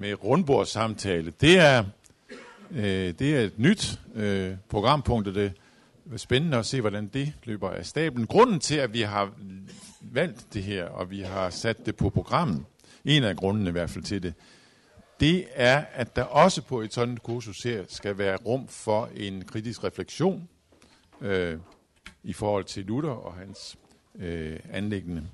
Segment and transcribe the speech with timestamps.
[0.00, 1.32] med rundbordssamtale.
[1.40, 1.84] Det er,
[2.70, 5.52] øh, det er et nyt øh, programpunkt, og det
[6.12, 8.26] er spændende at se, hvordan det løber af stablen.
[8.26, 9.32] Grunden til, at vi har
[10.00, 12.64] valgt det her, og vi har sat det på programmet,
[13.04, 14.34] en af grundene i hvert fald til det,
[15.20, 19.44] det er, at der også på et sådan kursus her skal være rum for en
[19.44, 20.48] kritisk refleksion
[21.20, 21.58] øh,
[22.22, 23.78] i forhold til Luther og hans
[24.18, 25.26] øh, anlæggende.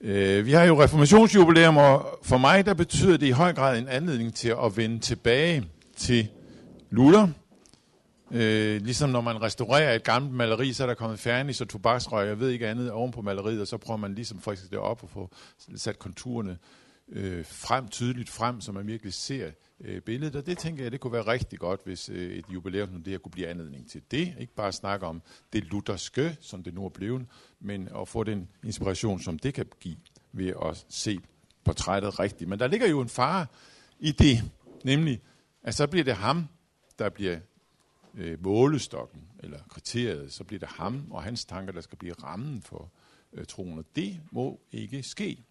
[0.00, 3.88] Øh, vi har jo reformationsjubilæum, og for mig der betyder det i høj grad en
[3.88, 5.64] anledning til at vende tilbage
[5.96, 6.28] til
[6.90, 7.28] Luther.
[8.30, 12.28] Øh, ligesom når man restaurerer et gammelt maleri, så er der kommet fernis og tobaksrøg,
[12.28, 15.02] jeg ved ikke andet, oven på maleriet, og så prøver man ligesom faktisk det op
[15.02, 15.30] og få
[15.76, 16.58] sat konturerne
[17.08, 20.36] øh, frem, tydeligt frem, så man virkelig ser øh, billedet.
[20.36, 23.10] Og det tænker jeg, det kunne være rigtig godt, hvis øh, et jubilæum som det
[23.10, 24.34] her kunne blive anledning til det.
[24.38, 27.26] Ikke bare snakke om det lutherske, som det nu er blevet,
[27.60, 29.96] men at få den inspiration, som det kan give
[30.32, 31.18] ved at se
[31.64, 32.50] portrættet rigtigt.
[32.50, 33.46] Men der ligger jo en fare
[33.98, 34.38] i det,
[34.84, 35.20] nemlig,
[35.62, 36.46] at så bliver det ham,
[36.98, 37.38] der bliver
[38.14, 42.62] øh, målestokken, eller kriteriet, så bliver det ham og hans tanker, der skal blive rammen
[42.62, 42.92] for
[43.32, 43.78] øh, troen.
[43.78, 45.44] Og det må ikke ske.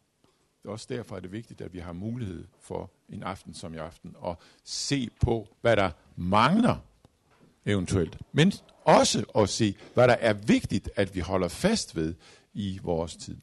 [0.68, 4.16] Også derfor er det vigtigt, at vi har mulighed for en aften som i aften
[4.26, 6.76] at se på, hvad der mangler
[7.66, 12.16] eventuelt, men også at se, hvad der er vigtigt, at vi holder fast ved
[12.54, 13.38] i vores tid.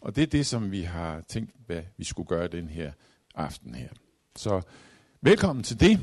[0.00, 2.92] Og det er det, som vi har tænkt, hvad vi skulle gøre den her
[3.34, 3.88] aften her.
[4.36, 4.62] Så
[5.20, 6.00] velkommen til det,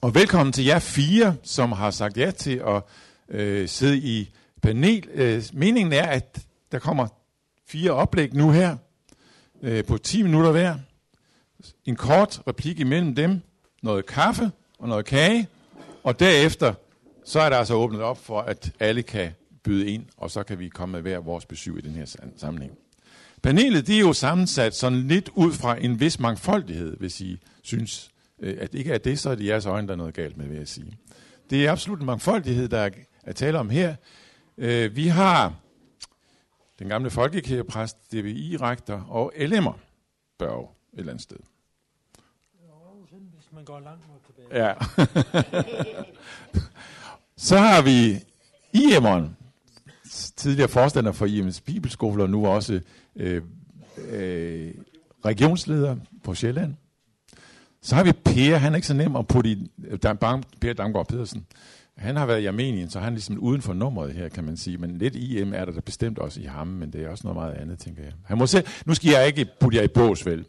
[0.00, 2.82] og velkommen til jer fire, som har sagt ja til at
[3.28, 4.30] øh, sidde i
[4.62, 5.08] panel.
[5.12, 7.08] Øh, meningen er, at der kommer
[7.66, 8.76] fire oplæg nu her,
[9.62, 10.76] øh, på 10 minutter hver.
[11.84, 13.40] En kort replik imellem dem,
[13.82, 15.48] noget kaffe og noget kage,
[16.02, 16.74] og derefter
[17.24, 19.30] så er der altså åbnet op for, at alle kan
[19.64, 22.72] byde ind, og så kan vi komme med hver vores besøg i den her sammenhæng.
[23.42, 28.10] Panelet det er jo sammensat sådan lidt ud fra en vis mangfoldighed, hvis I synes,
[28.40, 30.46] øh, at ikke er det, så er det jeres øjne, der er noget galt med,
[30.46, 30.98] vil jeg sige.
[31.50, 32.90] Det er absolut en mangfoldighed, der
[33.22, 33.94] er tale om her.
[34.58, 35.54] Øh, vi har
[36.84, 39.72] den gamle folkekirkepræst, DVI-rektor og LM'er
[40.38, 41.36] Børge et eller andet sted.
[43.34, 44.66] Hvis man går langt nok tilbage.
[44.66, 44.74] Ja.
[47.48, 48.14] Så har vi
[48.76, 49.28] IM'eren,
[50.36, 52.80] tidligere forstander for IM's Bibelskole, og nu også
[53.16, 53.42] øh,
[54.08, 54.74] øh,
[55.24, 56.74] regionsleder på Sjælland.
[57.82, 59.70] Så har vi Per, han er ikke så nem at putte i,
[60.60, 61.46] Per Damgaard Pedersen.
[61.96, 64.56] Han har været i Armenien, så han er ligesom uden for nummeret her, kan man
[64.56, 64.78] sige.
[64.78, 67.36] Men lidt IM er der, der bestemt også i ham, men det er også noget
[67.36, 68.12] meget andet, tænker jeg.
[68.24, 70.44] Han må se, nu skal jeg ikke putte jer i bås, vel.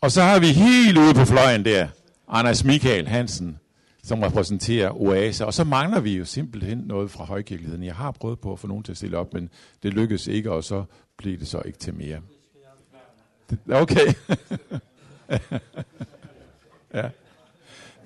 [0.00, 1.88] Og så har vi helt ude på fløjen der,
[2.28, 3.58] Anders Michael Hansen,
[4.02, 5.46] som repræsenterer Oase.
[5.46, 7.84] Og så mangler vi jo simpelthen noget fra højkirkeligheden.
[7.84, 9.50] Jeg har prøvet på at få nogen til at stille op, men
[9.82, 10.84] det lykkedes ikke, og så
[11.16, 12.20] blev det så ikke til mere.
[13.72, 14.06] Okay.
[16.94, 17.08] ja.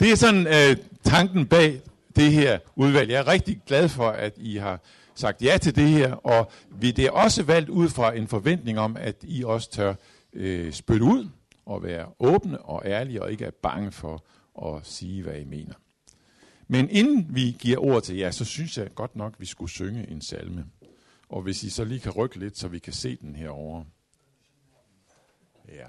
[0.00, 1.80] Det er sådan øh, tanken bag
[2.16, 3.10] det her udvalg.
[3.10, 4.80] Jeg er rigtig glad for, at I har
[5.14, 8.78] sagt ja til det her, og vi det er også valgt ud fra en forventning
[8.78, 9.94] om, at I også tør
[10.32, 11.28] øh, spytte ud
[11.66, 14.24] og være åbne og ærlige og ikke er bange for
[14.66, 15.74] at sige, hvad I mener.
[16.68, 19.70] Men inden vi giver ord til jer, så synes jeg godt nok, at vi skulle
[19.70, 20.66] synge en salme.
[21.28, 23.84] Og hvis I så lige kan rykke lidt, så vi kan se den herovre.
[25.68, 25.86] Ja.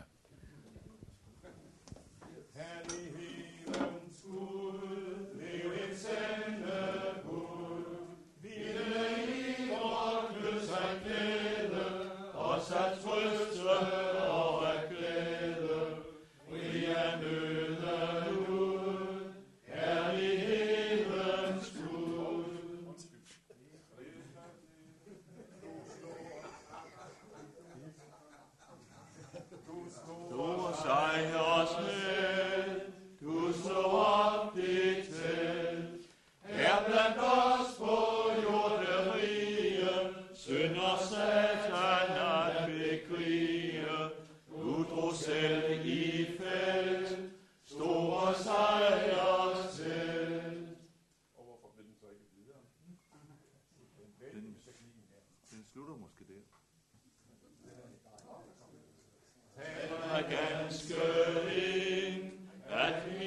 [60.28, 62.32] against girding
[62.70, 63.23] at.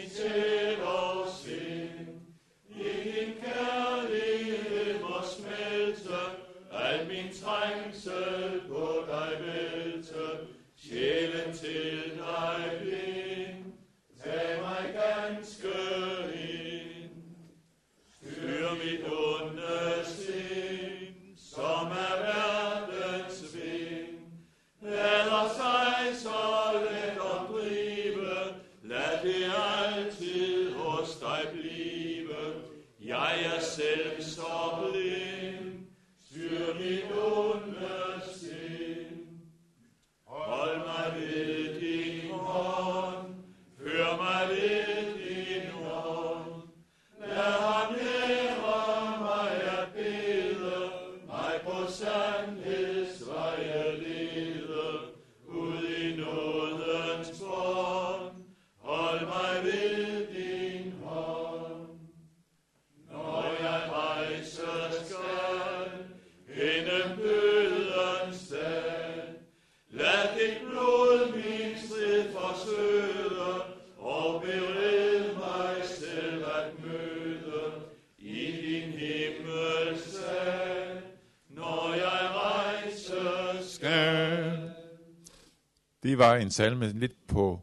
[86.57, 87.61] Salme lidt på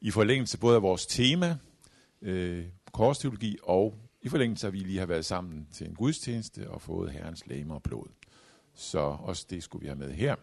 [0.00, 1.56] i forlængelse både af vores tema,
[2.22, 6.70] øh, korsteologi, og i forlængelse af, at vi lige har været sammen til en gudstjeneste
[6.70, 8.06] og fået Herrens læme og blod.
[8.74, 10.36] Så også det skulle vi have med her.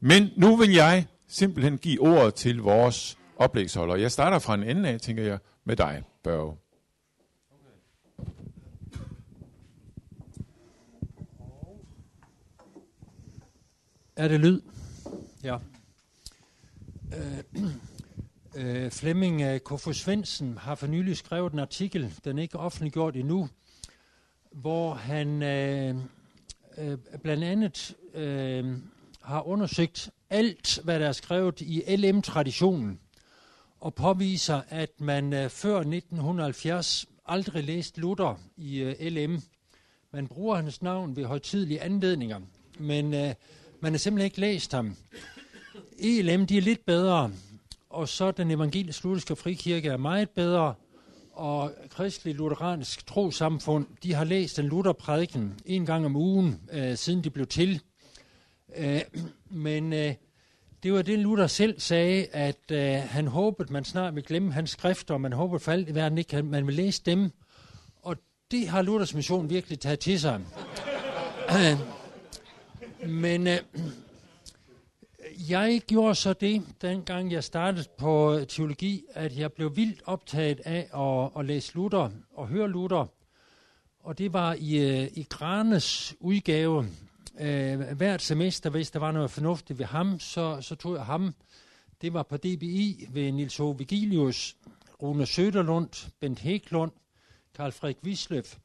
[0.00, 3.96] Men nu vil jeg simpelthen give ordet til vores oplægsholder.
[3.96, 6.56] Jeg starter fra en ende af, tænker jeg, med dig, Børge.
[14.16, 14.60] Er det lyd?
[15.42, 15.58] Ja.
[17.14, 17.64] Øh,
[18.56, 23.48] øh, Flemming øh, Svendsen har for nylig skrevet en artikel, den er ikke offentliggjort endnu,
[24.52, 25.96] hvor han øh,
[26.78, 28.76] øh, blandt andet øh,
[29.22, 33.00] har undersøgt alt, hvad der er skrevet i LM-traditionen,
[33.80, 39.42] og påviser, at man øh, før 1970 aldrig læste Luther i øh, LM.
[40.12, 42.40] Man bruger hans navn ved højtidlige anledninger,
[42.78, 43.34] men øh,
[43.80, 44.96] man har simpelthen ikke læst ham.
[45.98, 47.30] ELM, de er lidt bedre,
[47.94, 50.74] og så den evangelisk lutherske frikirke er meget bedre,
[51.32, 57.24] og kristelig lutheransk trosamfund, de har læst en Lutherprædiken en gang om ugen, øh, siden
[57.24, 57.80] de blev til.
[58.76, 59.00] Øh,
[59.50, 60.14] men øh,
[60.82, 64.70] det var det, Luther selv sagde, at øh, han håbede, man snart ville glemme hans
[64.70, 67.30] skrifter, og man håbede for alt i verden ikke, at man vil læse dem.
[68.02, 68.16] Og
[68.50, 70.40] det har Luthers mission virkelig taget til sig.
[73.06, 73.58] Men øh,
[75.38, 80.60] jeg gjorde så det, dengang jeg startede på øh, teologi, at jeg blev vildt optaget
[80.64, 83.06] af at, at læse Luther og høre Luther.
[84.00, 86.86] Og det var i, øh, i Granes udgave.
[87.40, 91.34] Øh, hvert semester, hvis der var noget fornuftigt ved ham, så, så tog jeg ham.
[92.02, 93.62] Det var på DBI ved Nils H.
[93.78, 94.56] Vigilius,
[95.02, 96.92] Rune Søderlund, Bent Heklund,
[97.54, 98.56] Karl Frederik Wisløf.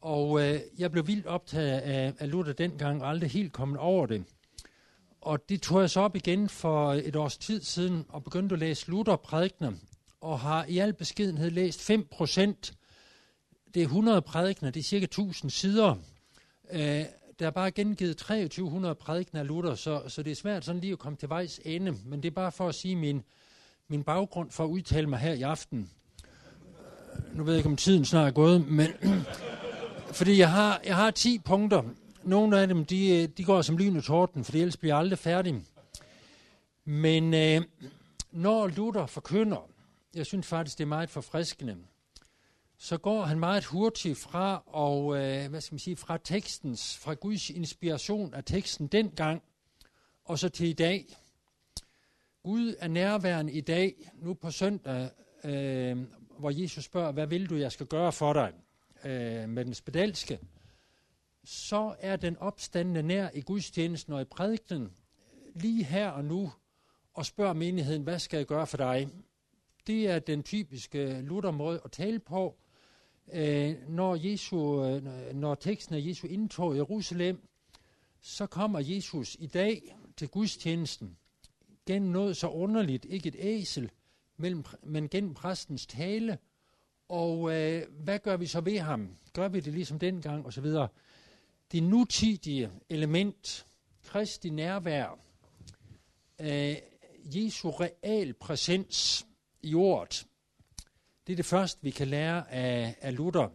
[0.00, 4.06] Og øh, jeg blev vildt optaget af, af Luther dengang, og aldrig helt kommet over
[4.06, 4.24] det.
[5.26, 8.58] Og det tog jeg så op igen for et års tid siden, og begyndte at
[8.58, 9.72] læse Luther-prædikner,
[10.20, 12.74] og har i al beskedenhed læst 5 procent.
[13.74, 15.94] Det er 100 prædikner, det er cirka 1000 sider.
[16.72, 17.04] Øh,
[17.38, 20.92] der er bare gengivet 2300 prædikner af Luther, så, så det er svært sådan lige
[20.92, 23.22] at komme til vejs ende, men det er bare for at sige min,
[23.88, 25.90] min baggrund for at udtale mig her i aften.
[27.28, 28.88] Øh, nu ved jeg ikke, om tiden snart er gået, men
[30.18, 31.82] fordi jeg har, jeg har 10 punkter.
[32.26, 34.98] Nogle af dem, de, øh, de går som lyn i torden, for ellers bliver jeg
[34.98, 35.62] aldrig færdig.
[36.84, 37.62] Men øh,
[38.32, 39.70] når Luther forkynder,
[40.14, 41.76] jeg synes faktisk, det er meget forfriskende,
[42.78, 47.14] så går han meget hurtigt fra, og, øh, hvad skal man sige, fra tekstens, fra
[47.14, 49.42] Guds inspiration af teksten dengang,
[50.24, 51.16] og så til i dag.
[52.42, 55.10] Gud er nærværende i dag, nu på søndag,
[55.44, 55.98] øh,
[56.38, 58.52] hvor Jesus spørger, hvad vil du, jeg skal gøre for dig?
[59.04, 60.38] øh, med den spedalske,
[61.46, 64.90] så er den opstandende nær i gudstjenesten og i prædikten øh,
[65.54, 66.52] lige her og nu
[67.14, 69.08] og spørger menigheden, hvad skal jeg gøre for dig?
[69.86, 72.56] Det er den typiske øh, Luther-måde at tale på.
[73.32, 75.02] Øh, når, Jesu, øh,
[75.34, 77.48] når teksten af Jesu indtog i Jerusalem,
[78.20, 81.16] så kommer Jesus i dag til gudstjenesten
[81.86, 83.90] gennem noget så underligt, ikke et æsel,
[84.36, 86.38] mellem, men gennem præstens tale,
[87.08, 89.16] og øh, hvad gør vi så ved ham?
[89.32, 90.88] Gør vi det ligesom dengang, og så videre.
[91.72, 93.66] Det nutidige element,
[94.04, 95.18] Kristi nærvær,
[96.40, 96.76] øh,
[97.24, 99.26] Jesu real præsens
[99.62, 100.26] i ordet,
[101.26, 103.48] det er det første, vi kan lære af, af Luther.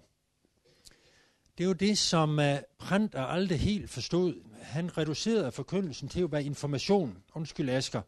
[1.58, 4.44] Det er jo det, som øh, uh, Printer aldrig helt forstod.
[4.62, 7.24] Han reducerede forkyndelsen til at være information.
[7.34, 8.02] Undskyld, Asger.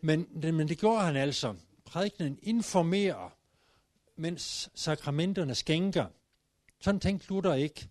[0.00, 1.54] Men, men det gjorde han altså.
[1.84, 3.36] Prædikenen informerer
[4.16, 6.06] mens sakramenterne skænker.
[6.80, 7.88] Sådan tænkte Luther ikke.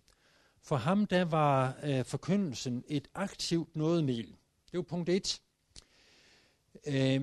[0.64, 4.36] For ham der var øh, forkyndelsen et aktivt nådemiddel.
[4.72, 5.40] Det var punkt 1.
[6.86, 7.20] Øh,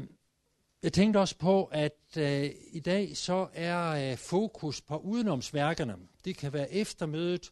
[0.84, 5.96] jeg tænkte også på, at øh, i dag så er øh, fokus på udenomsværkerne.
[6.26, 7.52] Det kan være eftermødet,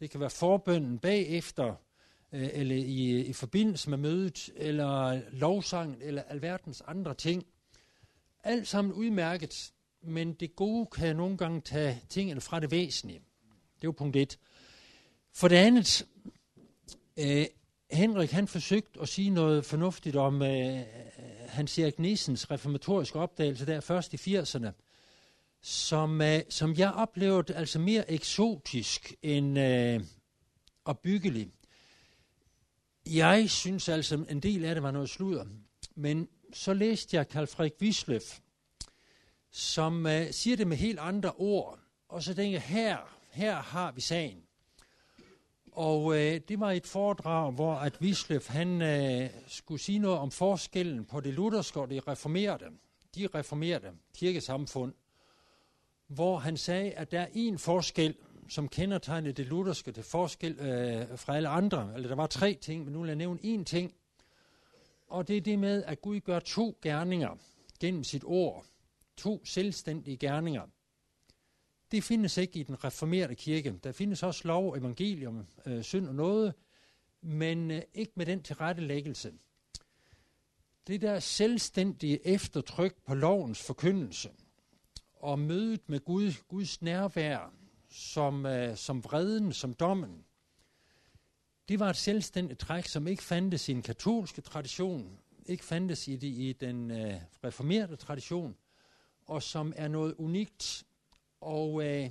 [0.00, 1.74] det kan være forbønden bagefter,
[2.32, 7.46] øh, eller i, i forbindelse med mødet, eller lovsangen, eller alverdens andre ting.
[8.44, 13.20] Alt sammen udmærket men det gode kan nogle gange tage tingene fra det væsentlige.
[13.80, 14.38] Det er punkt et.
[15.38, 16.06] For det andet,
[17.18, 17.46] øh,
[17.90, 20.82] Henrik han forsøgte at sige noget fornuftigt om øh, øh
[21.48, 24.70] Hans Erik Nissens reformatoriske opdagelse der først i 80'erne,
[25.62, 30.00] som, øh, som jeg oplevede altså mere eksotisk end øh,
[30.84, 31.50] opbyggelig.
[33.06, 35.44] Jeg synes altså, en del af det var noget sludder,
[35.94, 38.38] men så læste jeg Karl Frederik Wisløff,
[39.50, 41.78] som øh, siger det med helt andre ord.
[42.08, 44.47] Og så tænker jeg, her, her har vi sagen.
[45.78, 50.30] Og øh, det var et foredrag, hvor at Wisløf han øh, skulle sige noget om
[50.30, 52.64] forskellen på det lutherske og det reformerede,
[53.14, 54.92] de reformerede kirkesamfund,
[56.06, 58.14] hvor han sagde, at der er en forskel,
[58.48, 61.90] som kendetegnede det lutherske til forskel øh, fra alle andre.
[61.94, 63.94] Eller der var tre ting, men nu vil jeg nævne én ting.
[65.08, 67.36] Og det er det med, at Gud gør to gerninger
[67.80, 68.64] gennem sit ord.
[69.16, 70.62] To selvstændige gerninger.
[71.90, 73.78] Det findes ikke i den reformerede kirke.
[73.84, 76.54] Der findes også lov, evangelium, øh, synd og noget,
[77.20, 79.32] men øh, ikke med den tilrettelæggelse.
[80.86, 84.30] Det der selvstændige eftertryk på lovens forkyndelse
[85.14, 87.52] og mødet med Gud, Guds nærvær,
[87.90, 90.24] som, øh, som vreden, som dommen,
[91.68, 96.16] det var et selvstændigt træk, som ikke fandtes i den katolske tradition, ikke fandtes i,
[96.16, 98.56] det, i den øh, reformerede tradition,
[99.26, 100.84] og som er noget unikt
[101.40, 102.10] og øh,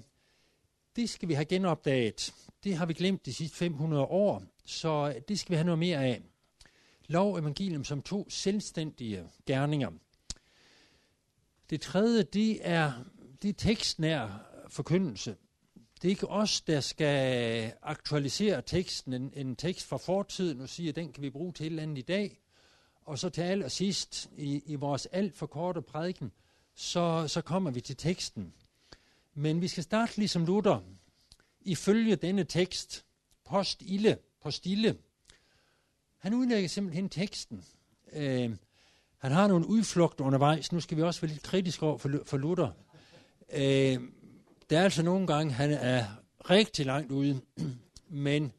[0.95, 2.33] det skal vi have genopdaget.
[2.63, 6.05] Det har vi glemt de sidste 500 år, så det skal vi have noget mere
[6.05, 6.21] af.
[7.07, 9.91] Lov og evangelium som to selvstændige gerninger.
[11.69, 12.93] Det tredje, det er,
[13.41, 15.35] det er tekstnær forkyndelse.
[16.01, 20.89] Det er ikke os, der skal aktualisere teksten, en, en tekst fra fortiden, og sige,
[20.89, 22.39] at den kan vi bruge til et eller andet i dag.
[23.01, 26.31] Og så til allersidst, i, i vores alt for korte prædiken,
[26.75, 28.53] så, så kommer vi til teksten.
[29.39, 30.79] Men vi skal starte ligesom Luther,
[31.61, 33.05] ifølge denne tekst,
[33.45, 34.97] post ille, postille.
[36.17, 37.63] Han udlægger simpelthen teksten.
[38.13, 38.55] Øh,
[39.17, 40.71] han har nogle udflugter undervejs.
[40.71, 42.71] Nu skal vi også være lidt kritiske over for, for Luther.
[43.53, 43.99] Øh,
[44.69, 46.05] der er altså nogle gange, han er
[46.49, 47.41] rigtig langt ude.
[48.07, 48.51] men,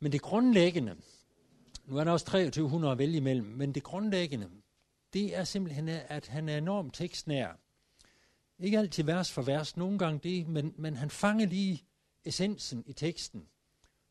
[0.00, 0.96] men det grundlæggende,
[1.84, 4.48] nu er der også 2300 at vælge imellem, men det grundlæggende,
[5.12, 7.61] det er simpelthen, at han er enormt tekstnær.
[8.62, 11.84] Ikke altid vers for vers, nogle gange det, men, men han fanger lige
[12.24, 13.46] essensen i teksten.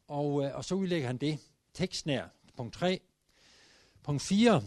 [0.07, 1.39] Og, øh, og så udlægger han det.
[1.73, 2.25] Tekstnær,
[2.57, 2.99] punkt 3.
[4.03, 4.63] Punkt 4,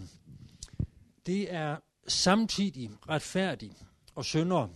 [1.27, 1.77] det er
[2.07, 3.73] samtidig retfærdig
[4.15, 4.69] og synder.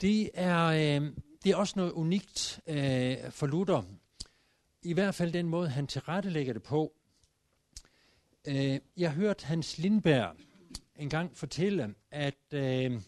[0.00, 1.12] Det er, øh,
[1.44, 3.82] det er også noget unikt øh, for Luther.
[4.82, 6.92] I hvert fald den måde, han tilrettelægger det på.
[8.44, 10.36] Øh, jeg hørte Hans Lindberg
[10.96, 13.00] engang fortælle, at øh,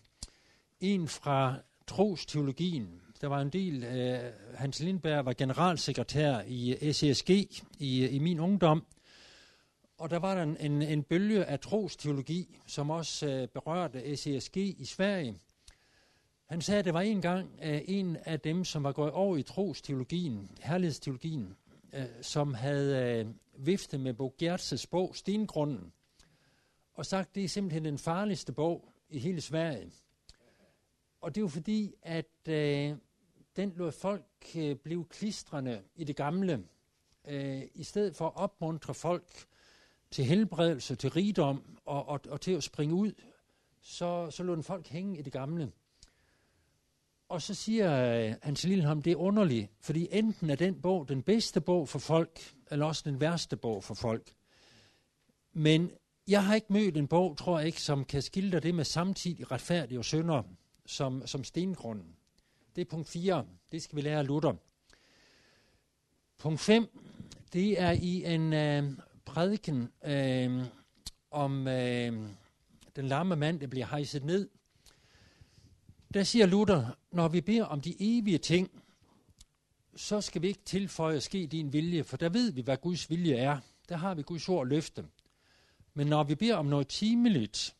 [0.85, 1.55] en fra
[1.87, 3.01] trosteologien.
[3.21, 7.31] Der var en del, øh, Hans Lindberg var generalsekretær i SESG
[7.79, 8.85] i, i min ungdom,
[9.99, 14.57] og der var der en, en, en bølge af trosteologi, som også øh, berørte SESG
[14.57, 15.39] i Sverige.
[16.47, 19.37] Han sagde, at det var en gang øh, en af dem, som var gået over
[19.37, 21.57] i trosteologien, herlighedsteologien,
[21.93, 23.27] øh, som havde øh,
[23.67, 25.93] viftet med Bo Gertses bog Stengrunden,
[26.95, 29.91] og sagt, det er simpelthen den farligste bog i hele Sverige.
[31.25, 32.97] Og det er jo fordi, at øh,
[33.57, 34.27] den lod folk
[34.57, 36.65] øh, blive klistrende i det gamle,
[37.29, 39.47] øh, i stedet for at opmuntre folk
[40.11, 43.13] til helbredelse, til rigdom og, og, og til at springe ud,
[43.81, 45.73] så, så lod den folk hænge i det gamle.
[47.29, 51.23] Og så siger øh, Hans Lilleholm, det er underligt, fordi enten er den bog den
[51.23, 54.35] bedste bog for folk, eller også den værste bog for folk.
[55.53, 55.91] Men
[56.29, 59.51] jeg har ikke mødt en bog, tror jeg ikke, som kan skildre det med samtidig
[59.51, 60.43] retfærdig og synder
[60.87, 62.17] som, som stengrunden.
[62.77, 63.47] Det er punkt 4.
[63.73, 64.53] Det skal vi lære af Luther.
[66.39, 66.87] Punkt 5.
[67.53, 70.65] Det er i en øh, prædiken øh,
[71.31, 72.29] om øh,
[72.97, 74.49] den lamme mand, der bliver hejset ned.
[76.15, 78.71] Der siger Luther, når vi beder om de evige ting,
[79.97, 83.11] så skal vi ikke tilføje at ske din vilje, for der ved vi, hvad Guds
[83.11, 83.61] vilje er.
[83.89, 85.07] Der har vi Guds ord løfte.
[85.95, 87.77] Men når vi beder om noget timeligt,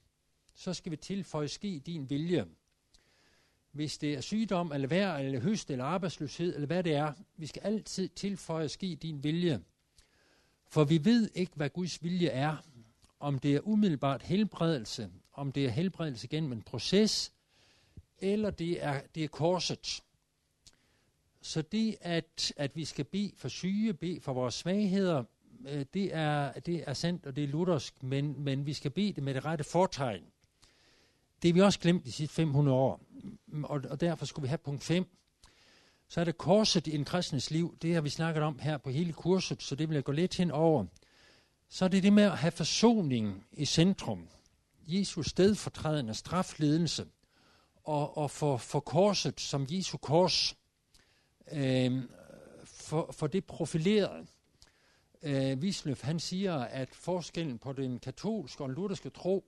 [0.55, 2.47] så skal vi tilføje ske din vilje
[3.75, 7.13] hvis det er sygdom, eller vejr, eller høst, eller arbejdsløshed, eller hvad det er.
[7.37, 9.61] Vi skal altid tilføje at ske din vilje.
[10.69, 12.57] For vi ved ikke, hvad Guds vilje er.
[13.21, 17.33] Om det er umiddelbart helbredelse, om det er helbredelse gennem en proces,
[18.19, 20.03] eller det er, det er korset.
[21.43, 25.25] Så det, at, at vi skal bede for syge, bede for vores svagheder,
[25.69, 29.13] øh, det er, det er sandt, og det er luthersk, men, men vi skal bede
[29.13, 30.25] det med det rette fortegn.
[31.45, 33.01] Det vi også glemt de sidste 500 år,
[33.47, 35.07] mm, og, og derfor skulle vi have punkt 5.
[36.09, 37.79] Så er det korset i en kristnes liv.
[37.83, 40.37] Det har vi snakket om her på hele kurset, så det vil jeg gå lidt
[40.37, 40.85] hen over.
[41.69, 44.29] Så er det det med at have forsoning i centrum.
[44.87, 47.07] Jesus stedfortrædende strafledelse.
[47.85, 50.57] Og, og for, for korset som Jesu kors.
[51.53, 52.03] Øh,
[52.65, 54.27] for, for det profileret.
[55.23, 59.45] Øh, Wisløf, han siger, at forskellen på den katolske og lutherske tro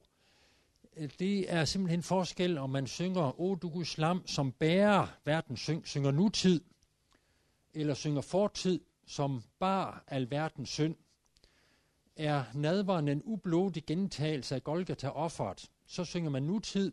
[0.96, 5.56] Øh, det er simpelthen forskel, om man synger O du Guds lam, som bærer verden,
[5.56, 6.60] syng, synger nutid,
[7.74, 10.96] eller synger fortid, som bar al verdens synd,
[12.16, 16.92] er nadveren en ublodig gentagelse af Golgata-offeret, så synger man nutid,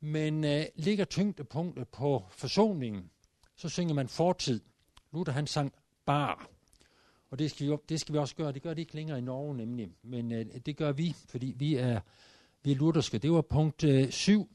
[0.00, 3.10] men øh, ligger tyngdepunktet på forsoningen,
[3.56, 4.60] så synger man fortid.
[5.12, 5.72] Luther han sang
[6.06, 6.48] bar.
[7.30, 8.52] Og det skal, vi, det skal vi også gøre.
[8.52, 9.90] Det gør det ikke længere i Norge nemlig.
[10.02, 12.00] Men øh, det gør vi, fordi vi er,
[12.64, 13.18] vi lutherske.
[13.18, 14.48] Det var punkt 7.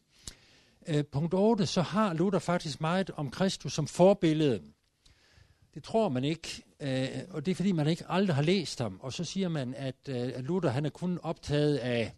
[0.87, 4.61] Øh, øh, punkt 8, så har Luther faktisk meget om Kristus som forbillede.
[5.73, 8.99] Det tror man ikke, øh, og det er fordi, man ikke aldrig har læst ham.
[9.01, 12.13] Og så siger man, at øh, Luther han er kun optaget af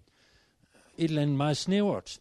[0.98, 2.20] et eller andet meget snævert.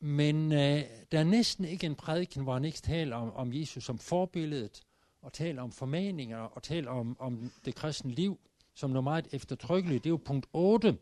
[0.00, 3.84] Men øh, der er næsten ikke en prædiken, hvor han ikke taler om, om Jesus
[3.84, 4.82] som forbilledet,
[5.22, 8.38] og taler om formaninger, og taler om, om det kristne liv,
[8.74, 10.04] som noget meget eftertrykkeligt.
[10.04, 10.96] Det er jo punkt 8.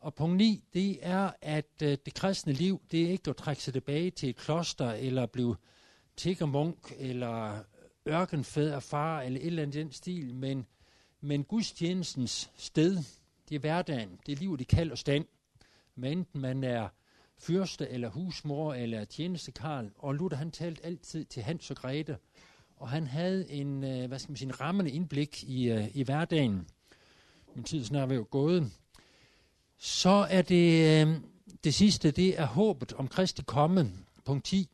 [0.00, 3.62] Og punkt 9, det er, at øh, det kristne liv, det er ikke at trække
[3.62, 5.56] sig tilbage til et kloster, eller blive
[6.16, 7.62] tiggermunk, eller
[8.08, 10.66] ørkenfædre far, eller et eller andet den stil, men,
[11.20, 12.98] men gudstjenestens sted,
[13.48, 15.24] det er hverdagen, det er livet i kald og stand.
[15.94, 16.88] Men enten man er
[17.38, 22.16] fyrste, eller husmor, eller tjenestekarl, og Luther han talte altid til Hans og Grete,
[22.76, 26.02] og han havde en, øh, hvad skal man sige, en rammende indblik i, øh, i
[26.02, 26.68] hverdagen.
[27.54, 28.70] Min tid snart ved gået.
[29.82, 31.14] Så er det øh,
[31.64, 33.92] det sidste, det er håbet om Kristi komme,
[34.24, 34.68] punkt 10.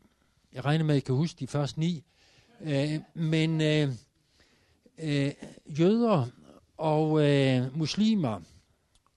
[0.52, 2.04] Jeg regner med, at I kan huske de første ni.
[2.60, 3.94] Øh, men uh,
[5.04, 5.30] uh,
[5.80, 6.26] jøder
[6.76, 7.08] og
[7.74, 8.40] muslimer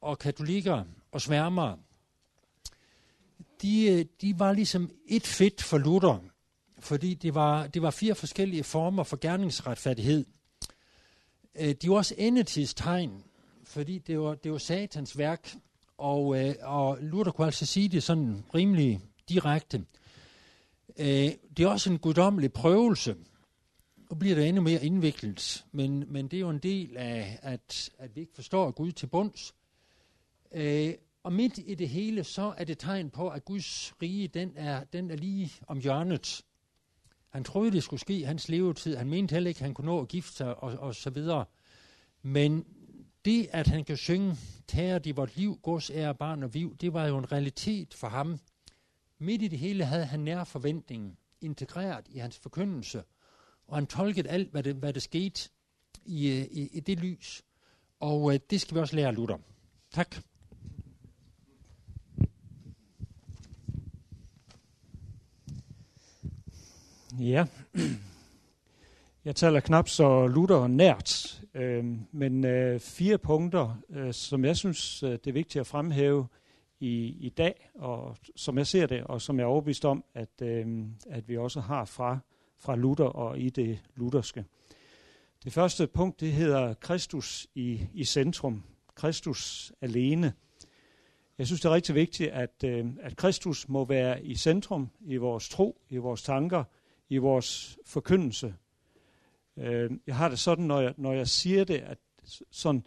[0.01, 1.77] og katolikker og sværmere,
[3.61, 6.19] de, de var ligesom et fedt for Luther
[6.79, 10.25] fordi det var, det var fire forskellige former for gerningsretfærdighed.
[11.81, 13.23] De var også endetidstegn,
[13.63, 15.55] fordi det var, det var satans værk,
[15.99, 19.85] og, øh, og Luther kunne altså sige det sådan rimelig direkte.
[20.99, 23.15] Øh, det er også en guddommelig prøvelse.
[24.09, 27.89] Nu bliver det endnu mere indviklet, men, men det er jo en del af, at,
[27.97, 29.55] at vi ikke forstår Gud til bunds.
[30.51, 34.51] Øh, og midt i det hele, så er det tegn på, at Guds rige, den
[34.55, 36.41] er, den er lige om hjørnet.
[37.29, 38.95] Han troede, det skulle ske i hans levetid.
[38.95, 41.45] Han mente heller ikke, at han kunne nå at gifte sig og, og så videre.
[42.21, 42.65] Men
[43.29, 44.37] det, at han kan synge,
[44.67, 48.07] tager de vort liv, gods, ære, barn og viv, det var jo en realitet for
[48.07, 48.39] ham.
[49.19, 53.03] Midt i det hele havde han nær forventningen integreret i hans forkyndelse,
[53.67, 55.49] og han tolkede alt, hvad det, hvad det skete
[56.05, 57.43] i, i, i det lys.
[57.99, 59.37] Og øh, det skal vi også lære Luther.
[59.91, 60.15] Tak.
[67.19, 67.45] Ja,
[69.25, 75.03] jeg taler knap så Luther nært, øh, men øh, fire punkter, øh, som jeg synes,
[75.03, 76.27] øh, det er vigtigt at fremhæve
[76.79, 80.41] i, i dag, og som jeg ser det, og som jeg er overbevist om, at,
[80.41, 80.67] øh,
[81.09, 82.17] at vi også har fra,
[82.57, 84.45] fra Luther og i det lutherske.
[85.43, 88.63] Det første punkt, det hedder Kristus i, i centrum.
[88.95, 90.33] Kristus alene.
[91.37, 95.15] Jeg synes, det er rigtig vigtigt, at, øh, at Kristus må være i centrum i
[95.15, 96.63] vores tro, i vores tanker,
[97.09, 98.53] i vores forkyndelse.
[99.59, 101.97] Øh, jeg har det sådan, når jeg, når jeg siger det, at
[102.51, 102.85] sådan,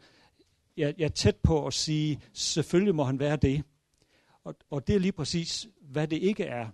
[0.76, 3.62] jeg, jeg er tæt på at sige, selvfølgelig må han være det.
[4.44, 6.68] Og, og det er lige præcis, hvad det ikke er.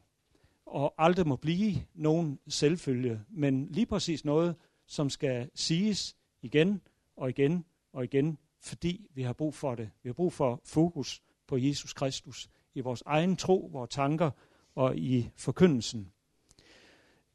[0.66, 4.56] Og aldrig må blive nogen selvfølge, men lige præcis noget,
[4.87, 6.80] som skal siges igen
[7.16, 9.90] og igen og igen, fordi vi har brug for det.
[10.02, 14.30] Vi har brug for fokus på Jesus Kristus i vores egen tro, vores tanker
[14.74, 16.12] og i forkyndelsen.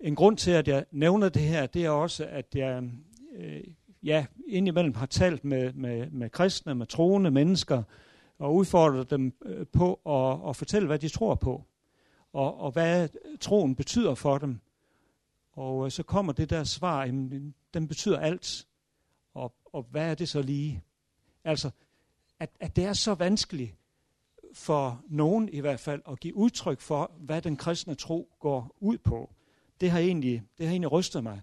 [0.03, 2.83] En grund til, at jeg nævner det her, det er også, at jeg
[3.35, 3.63] øh,
[4.03, 7.83] ja, indimellem har talt med, med, med kristne, med troende mennesker,
[8.39, 11.63] og udfordret dem øh, på at, at fortælle, hvad de tror på,
[12.33, 14.59] og, og hvad troen betyder for dem.
[15.51, 18.67] Og øh, så kommer det der svar, jamen, den betyder alt.
[19.33, 20.83] Og, og hvad er det så lige?
[21.43, 21.69] Altså,
[22.39, 23.75] at, at det er så vanskeligt
[24.53, 28.97] for nogen i hvert fald at give udtryk for, hvad den kristne tro går ud
[28.97, 29.29] på
[29.83, 31.41] det har egentlig, det har egentlig rystet mig.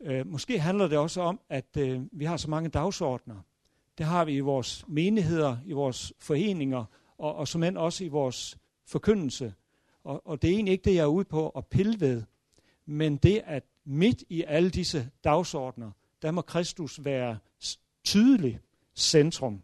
[0.00, 3.36] Øh, måske handler det også om, at øh, vi har så mange dagsordner.
[3.98, 6.84] Det har vi i vores menigheder, i vores foreninger,
[7.18, 9.54] og, og som end også i vores forkyndelse.
[10.04, 12.22] Og, og det er egentlig ikke det, jeg er ude på at pille ved,
[12.86, 15.90] men det, at midt i alle disse dagsordner,
[16.22, 17.38] der må Kristus være
[18.04, 18.58] tydelig
[18.94, 19.62] centrum.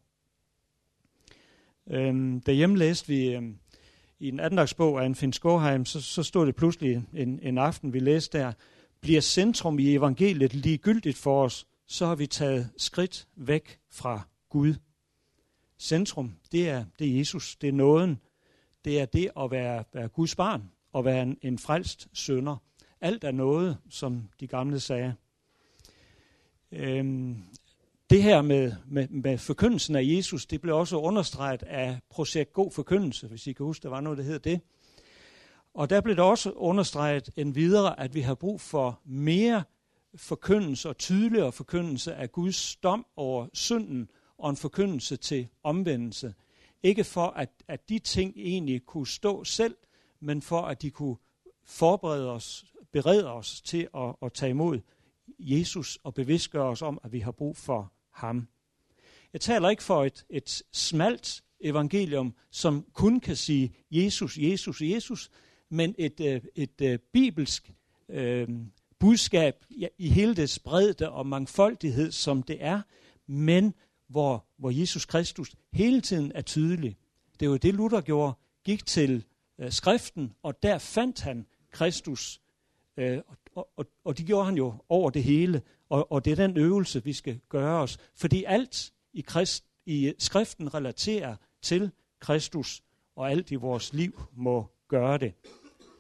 [1.87, 3.59] Øhm, derhjemme læste vi øhm,
[4.25, 7.93] i en andagsbog af en Finn Skåheim, så, så stod det pludselig en, en aften,
[7.93, 8.53] vi læste der,
[9.01, 14.75] bliver centrum i evangeliet ligegyldigt for os, så har vi taget skridt væk fra Gud.
[15.79, 18.21] Centrum, det er, det er Jesus, det er nåden,
[18.85, 22.57] det er det at være, være Guds barn, og være en, en frelst sønder.
[23.01, 25.15] Alt er noget, som de gamle sagde.
[26.73, 27.37] Øhm,
[28.11, 32.71] det her med, med, med forkyndelsen af Jesus, det blev også understreget af projekt God
[32.71, 34.61] Forkyndelse, hvis I kan huske, der var noget, der hed det.
[35.75, 39.63] Og der blev det også understreget en videre, at vi har brug for mere
[40.17, 46.35] forkyndelse og tydeligere forkyndelse af Guds dom over synden og en forkyndelse til omvendelse.
[46.83, 49.77] Ikke for, at, at de ting egentlig kunne stå selv,
[50.21, 51.17] men for, at de kunne
[51.65, 54.81] forberede os, berede os til at, at tage imod
[55.39, 58.49] Jesus og bevidstgøre os om, at vi har brug for ham.
[59.33, 65.31] Jeg taler ikke for et, et smalt evangelium, som kun kan sige Jesus, Jesus, Jesus,
[65.69, 67.73] men et, øh, et, et bibelsk
[68.09, 68.49] øh,
[68.99, 69.65] budskab
[69.99, 72.83] i hele det bredde og mangfoldighed, som det er,
[73.27, 73.75] men
[74.09, 76.97] hvor, hvor Jesus Kristus hele tiden er tydelig.
[77.41, 78.33] Det var det, Luther gjorde,
[78.65, 79.25] gik til
[79.59, 82.41] øh, skriften, og der fandt han Kristus.
[82.97, 83.21] Øh,
[83.55, 86.57] og, og, og det gjorde han jo over det hele, og, og det er den
[86.57, 87.99] øvelse, vi skal gøre os.
[88.15, 92.83] Fordi alt i, krist, i skriften relaterer til Kristus,
[93.17, 95.35] og alt i vores liv må gøre det.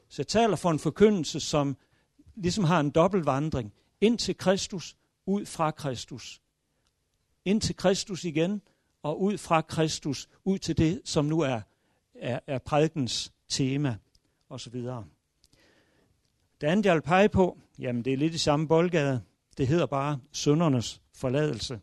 [0.09, 1.77] Så jeg taler for en forkyndelse, som
[2.35, 3.73] ligesom har en dobbeltvandring.
[4.01, 6.43] Ind til Kristus, ud fra Kristus.
[7.45, 8.63] Ind til Kristus igen,
[9.03, 11.61] og ud fra Kristus, ud til det, som nu er,
[12.15, 13.97] er, er prædikens tema,
[14.49, 14.85] osv.
[16.61, 19.21] Det andet, jeg vil pege på, jamen det er lidt i samme boldgade.
[19.59, 21.81] Det hedder bare søndernes forladelse.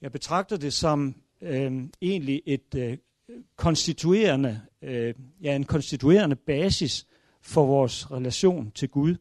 [0.00, 2.98] Jeg betragter det som øh, egentlig et øh,
[3.56, 7.06] konstituerende, øh, ja, en konstituerende basis
[7.42, 9.16] for vores relation til Gud.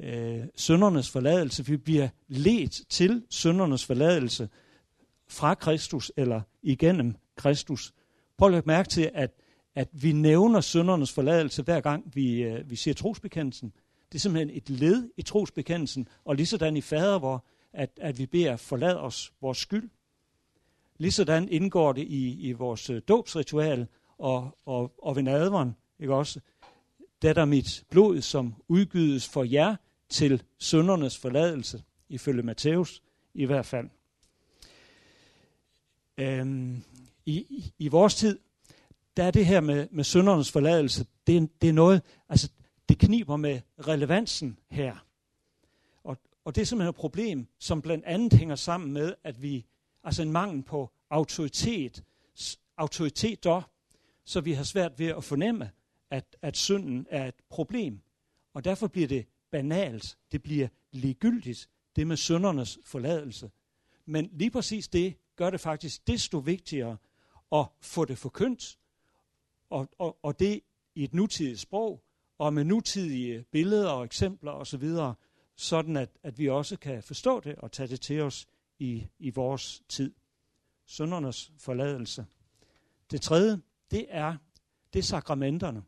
[0.00, 4.48] Øh, søndernes forladelse, vi bliver let til søndernes forladelse
[5.28, 7.92] fra Kristus eller igennem Kristus.
[8.38, 9.30] Prøv at lægge mærke til, at,
[9.74, 13.72] at vi nævner søndernes forladelse hver gang vi, øh, vi siger trosbekendelsen.
[14.12, 18.18] Det er simpelthen et led i trosbekendelsen, og lige sådan i fader, hvor at, at
[18.18, 19.90] vi beder forlad os vores skyld.
[20.98, 23.86] Ligesådan indgår det i, i vores øh, dåbsritual
[24.18, 26.40] og, og, og ved nadveren, ikke også?
[27.22, 29.76] Det er mit blod, som udgydes for jer
[30.08, 33.02] til søndernes forladelse, ifølge Matthæus
[33.34, 33.88] i hvert fald.
[36.18, 36.82] Øhm,
[37.26, 38.38] i, I vores tid,
[39.20, 42.48] der er det her med, med søndernes forladelse, det er, det er noget, altså
[42.88, 45.06] det kniber med relevansen her.
[46.04, 49.66] Og, og det er simpelthen et problem, som blandt andet hænger sammen med, at vi
[50.04, 52.04] altså en mangel på autoritet,
[52.76, 53.62] autoritet dog,
[54.24, 55.70] så vi har svært ved at fornemme,
[56.10, 58.00] at, at synden er et problem.
[58.54, 63.50] Og derfor bliver det banalt, det bliver ligegyldigt, det med syndernes forladelse.
[64.06, 66.96] Men lige præcis det gør det faktisk desto vigtigere
[67.52, 68.76] at få det forkyndt,
[69.70, 70.60] og, og, og det
[70.94, 72.04] i et nutidigt sprog,
[72.38, 74.88] og med nutidige billeder og eksempler osv.,
[75.56, 78.46] sådan at, at vi også kan forstå det og tage det til os
[78.78, 80.14] i, i vores tid.
[80.86, 82.26] Søndernes forladelse.
[83.10, 84.36] Det tredje, det er,
[84.92, 85.82] det er sakramenterne.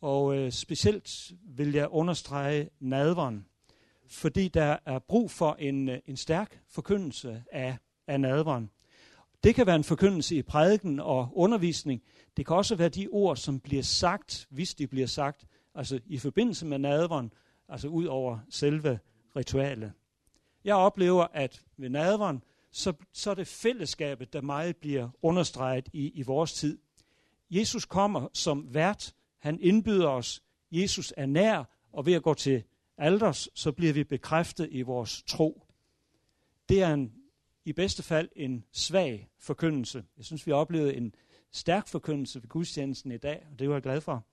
[0.00, 3.46] Og øh, specielt vil jeg understrege nadveren,
[4.08, 8.70] fordi der er brug for en, øh, en stærk forkyndelse af, af nadveren.
[9.44, 12.02] Det kan være en forkyndelse i prædiken og undervisning.
[12.36, 16.18] Det kan også være de ord, som bliver sagt, hvis de bliver sagt, altså i
[16.18, 17.32] forbindelse med nadveren,
[17.68, 18.98] altså ud over selve
[19.36, 19.92] ritualet.
[20.64, 26.08] Jeg oplever, at ved nadveren, så, så er det fællesskabet, der meget bliver understreget i,
[26.08, 26.78] i vores tid.
[27.50, 32.62] Jesus kommer som vært, han indbyder os, Jesus er nær, og ved at gå til
[32.98, 35.62] alders, så bliver vi bekræftet i vores tro.
[36.68, 37.12] Det er en,
[37.64, 40.04] i bedste fald en svag forkyndelse.
[40.16, 41.14] Jeg synes, vi har oplevet en
[41.52, 44.24] stærk forkyndelse ved gudstjenesten i dag, og det var jeg glad for.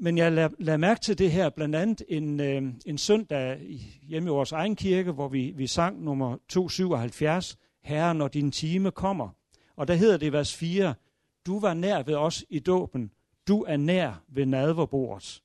[0.00, 3.58] Men jeg lader, lader mærke til det her, blandt andet en, øh, en søndag
[4.02, 8.90] hjemme i vores egen kirke, hvor vi, vi sang nummer 277, Herre, når din time
[8.90, 9.28] kommer.
[9.76, 10.94] Og der hedder det i vers 4,
[11.46, 13.12] Du var nær ved os i dåben,
[13.48, 15.42] du er nær ved nadverbordet.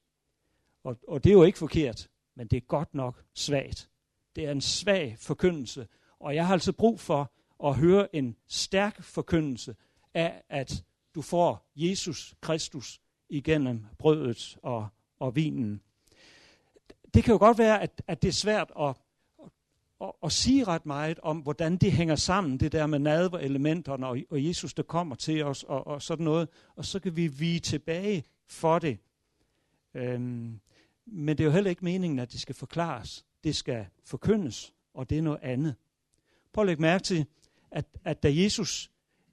[0.83, 3.89] Og, og det er jo ikke forkert, men det er godt nok svagt.
[4.35, 5.87] Det er en svag forkyndelse,
[6.21, 7.31] og jeg har altså brug for
[7.63, 9.75] at høre en stærk forkyndelse
[10.13, 10.83] af, at
[11.15, 14.87] du får Jesus Kristus igennem brødet og,
[15.19, 15.81] og vinen.
[17.13, 18.95] Det kan jo godt være, at, at det er svært at,
[20.01, 24.17] at, at sige ret meget om, hvordan det hænger sammen, det der med nadverelementerne og,
[24.29, 26.49] og Jesus, der kommer til os og, og sådan noget.
[26.75, 28.97] Og så kan vi vige tilbage for det.
[29.93, 30.59] Øhm,
[31.05, 33.25] men det er jo heller ikke meningen, at det skal forklares.
[33.43, 35.75] Det skal forkyndes, og det er noget andet.
[36.53, 37.25] Prøv at lægge mærke til,
[37.71, 38.91] at, at da Jesus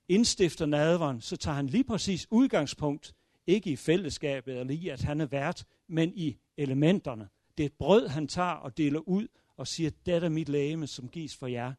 [0.08, 3.14] indstifter nadveren, så tager han lige præcis udgangspunkt
[3.46, 7.28] ikke i fællesskabet eller i, at han er vært, men i elementerne.
[7.58, 10.86] Det er et brød, han tager og deler ud, og siger, dette er mit lægeme,
[10.86, 11.72] som gives for jer.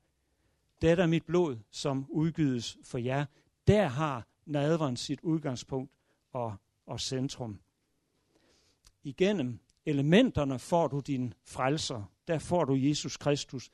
[0.82, 3.26] Dette er mit blod, som udgydes for jer.
[3.68, 5.92] Der har nadveren sit udgangspunkt
[6.34, 7.60] og, og centrum.
[9.04, 12.12] Igennem elementerne får du din frelser.
[12.28, 13.70] Der får du Jesus Kristus.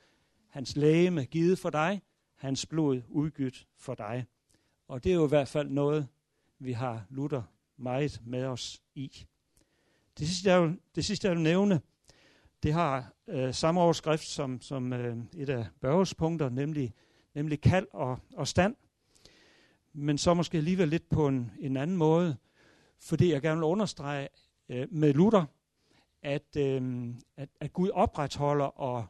[0.56, 2.02] Hans lægeme givet for dig,
[2.34, 4.26] hans blod udgydt for dig.
[4.88, 6.08] Og det er jo i hvert fald noget,
[6.58, 7.42] vi har Luther
[7.76, 9.26] meget med os i.
[10.18, 11.80] Det sidste, jeg vil, det sidste, jeg vil nævne,
[12.62, 16.94] det har øh, samme overskrift som, som øh, et af Børges punkter, nemlig,
[17.34, 18.76] nemlig kald og, og stand.
[19.92, 22.36] Men så måske alligevel lidt på en, en anden måde,
[22.98, 24.28] fordi jeg gerne vil understrege
[24.68, 25.44] øh, med Luther,
[26.22, 29.06] at, øh, at, at Gud opretholder og,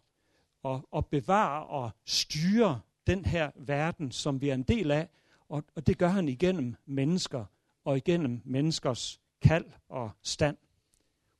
[0.66, 5.08] og, og bevare og styre den her verden, som vi er en del af,
[5.48, 7.44] og, og det gør han igennem mennesker
[7.84, 10.56] og igennem menneskers kald og stand.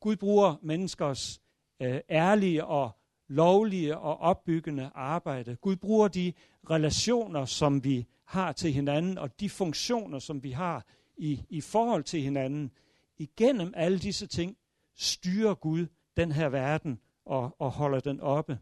[0.00, 1.40] Gud bruger menneskers
[1.80, 2.90] øh, ærlige og
[3.28, 5.56] lovlige og opbyggende arbejde.
[5.56, 6.32] Gud bruger de
[6.70, 10.84] relationer, som vi har til hinanden, og de funktioner, som vi har
[11.16, 12.70] i, i forhold til hinanden.
[13.18, 14.56] Igennem alle disse ting
[14.94, 15.86] styrer Gud
[16.16, 18.58] den her verden og, og holder den oppe.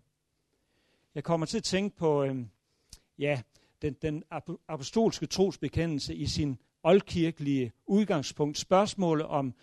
[1.14, 2.36] Jeg kommer til at tænke på øh,
[3.18, 3.42] ja,
[3.82, 4.24] den, den
[4.68, 8.58] apostolske trosbekendelse i sin oldkirkelige udgangspunkt.
[8.58, 9.54] Spørgsmålet om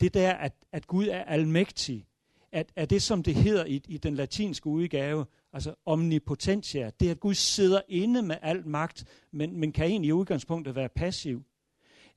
[0.00, 2.06] det der, at, at Gud er almægtig,
[2.52, 7.10] at, at det, som det hedder i, i den latinske udgave, altså omnipotentia, det er,
[7.10, 11.42] at Gud sidder inde med al magt, men, men kan egentlig i udgangspunktet være passiv.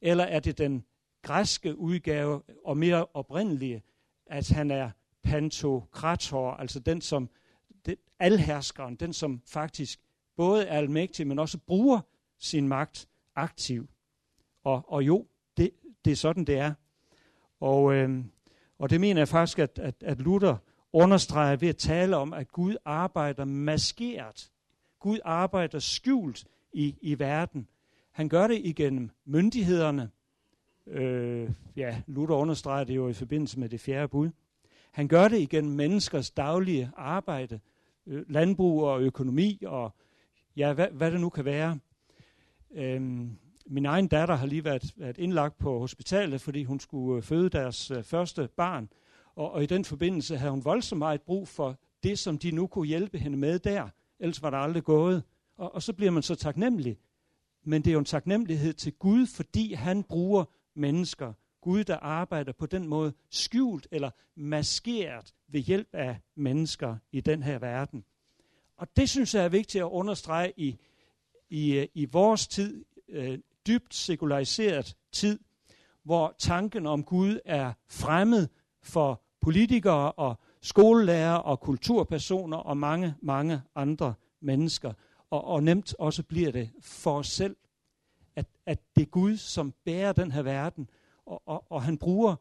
[0.02, 0.86] Eller er det den
[1.22, 3.84] græske udgave, og mere oprindelige,
[4.28, 4.92] at han er
[5.24, 7.30] pantokrator, altså den som,
[7.88, 10.00] det, alherskeren, den som faktisk
[10.36, 12.00] både er almægtig, men også bruger
[12.40, 13.88] sin magt aktiv.
[14.64, 15.72] Og, og jo, det,
[16.06, 16.74] det er sådan, det er.
[17.60, 18.26] Og, øh,
[18.80, 20.56] og det mener jeg faktisk, at, at, at Luther
[20.94, 24.52] understreger ved at tale om, at Gud arbejder maskeret.
[25.00, 27.68] Gud arbejder skjult i, i verden.
[28.12, 30.10] Han gør det igennem myndighederne.
[30.88, 34.30] Øh, ja, Luther understreger det jo i forbindelse med det fjerde bud.
[34.92, 37.60] Han gør det igennem menneskers daglige arbejde,
[38.08, 39.96] øh, landbrug og økonomi og
[40.58, 41.80] ja, hvad, hvad det nu kan være.
[42.72, 47.24] Øhm, min egen datter har lige været, været indlagt på hospitalet, fordi hun skulle øh,
[47.24, 48.90] føde deres øh, første barn.
[49.36, 52.68] Og, og i den forbindelse havde hun voldsomt meget brug for det, som de nu
[52.68, 53.90] kunne hjælpe hende med der.
[54.20, 55.24] Ellers var der aldrig gået.
[55.58, 56.98] Og, og så bliver man så taknemmelig.
[57.64, 61.34] Men det er jo en taknemmelighed til Gud, fordi han bruger mennesker.
[61.62, 67.44] Gud, der arbejder på den måde skjult eller maskeret ved hjælp af mennesker i den
[67.44, 68.06] her verden.
[68.78, 70.78] Og det synes jeg er vigtigt at understrege i,
[71.50, 75.40] i, i vores tid, øh, dybt sekulariseret tid,
[76.04, 78.48] hvor tanken om Gud er fremmed
[78.82, 84.94] for politikere og skolelærer og kulturpersoner og mange, mange andre mennesker.
[85.30, 87.56] Og, og nemt også bliver det for os selv,
[88.36, 90.90] at, at det er Gud, som bærer den her verden,
[91.28, 92.36] og, og, og han bruger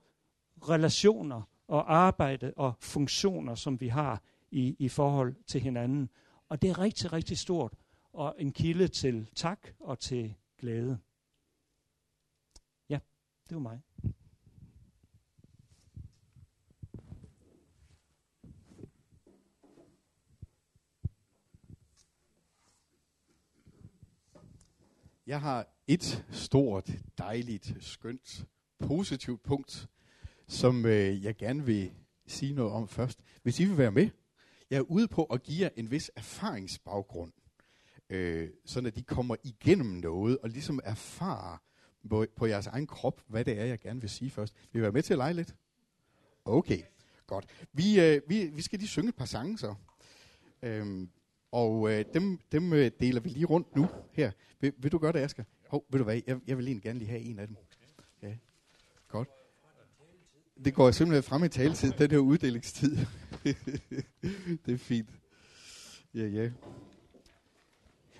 [0.68, 6.10] relationer og arbejde og funktioner, som vi har i, i forhold til hinanden.
[6.48, 7.74] Og det er rigtig, rigtig stort,
[8.12, 10.98] og en kilde til tak og til glæde.
[12.88, 12.98] Ja,
[13.48, 13.80] det var mig.
[25.26, 28.46] Jeg har et stort, dejligt, skønt,
[28.78, 29.88] positivt punkt,
[30.48, 31.92] som øh, jeg gerne vil
[32.26, 33.18] sige noget om først.
[33.42, 34.08] Hvis I vil være med,
[34.70, 37.32] jeg er ude på at give jer en vis erfaringsbaggrund,
[38.10, 41.62] øh, sådan at de kommer igennem noget og ligesom erfarer
[42.10, 44.54] på, på jeres egen krop, hvad det er, jeg gerne vil sige først.
[44.72, 45.54] Vil I være med til at lege lidt?
[46.44, 46.82] Okay,
[47.26, 47.46] godt.
[47.72, 49.74] Vi, øh, vi, vi skal lige synge et par sange så.
[50.62, 51.10] Øhm,
[51.52, 54.30] og øh, dem, dem øh, deler vi lige rundt nu her.
[54.60, 55.44] Vil, vil du gøre det, Asger?
[55.68, 57.56] Hov, ved du hvad, jeg, jeg vil egentlig gerne lige have en af dem.
[58.22, 58.36] Ja,
[59.08, 59.28] godt.
[60.64, 62.96] Det går simpelthen frem i taletid, den her uddelingstid.
[64.66, 65.10] det er fint.
[66.14, 66.50] Ja, ja.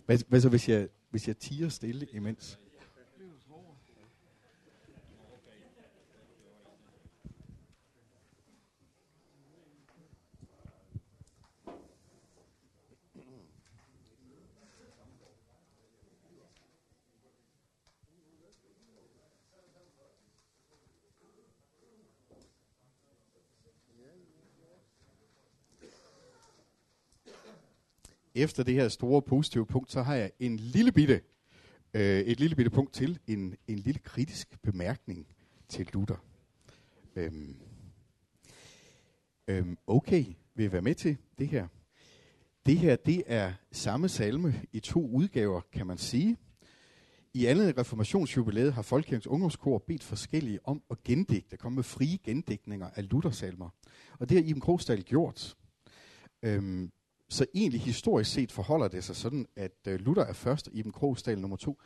[0.06, 2.58] Hvad, hvad så, hvis jeg, hvis jeg tiger stille imens?
[28.36, 31.20] Efter det her store positive punkt, så har jeg en lille bitte,
[31.94, 35.26] øh, et lille bitte punkt til, en, en lille kritisk bemærkning
[35.68, 36.16] til Luther.
[37.16, 37.56] Øhm,
[39.48, 41.66] øhm, okay, vil være med til det her.
[42.66, 46.36] Det her, det er samme salme i to udgaver, kan man sige.
[47.34, 52.90] I andet reformationsjubilæet har Folkekirkens Ungdomskor bedt forskellige om at gendigte, komme med frie gendækninger
[52.94, 53.68] af Luthersalmer.
[54.18, 55.56] Og det har Iben Krogsdal gjort.
[56.42, 56.90] Øhm,
[57.28, 60.92] så egentlig historisk set forholder det sig sådan, at øh, Luther er først, i Iben
[60.92, 61.78] Krogsdal nummer to.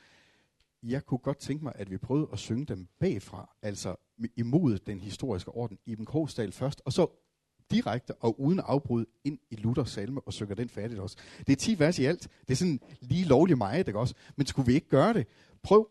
[0.83, 3.94] Jeg kunne godt tænke mig, at vi prøvede at synge dem bagfra, altså
[4.37, 5.79] imod den historiske orden.
[5.87, 7.07] Iben Krogsdal først, og så
[7.70, 11.16] direkte og uden afbrud ind i Luthers salme og synger den færdigt også.
[11.46, 12.29] Det er 10 vers i alt.
[12.40, 14.14] Det er sådan lige lovligt meget, ikke også?
[14.37, 15.26] Men skulle vi ikke gøre det?
[15.62, 15.88] Prøv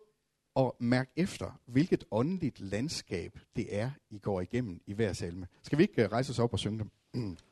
[0.55, 5.47] at mærke efter, hvilket åndeligt landskab det er, I går igennem i hver salme.
[5.61, 7.37] Skal vi ikke øh, rejse os op og synge dem?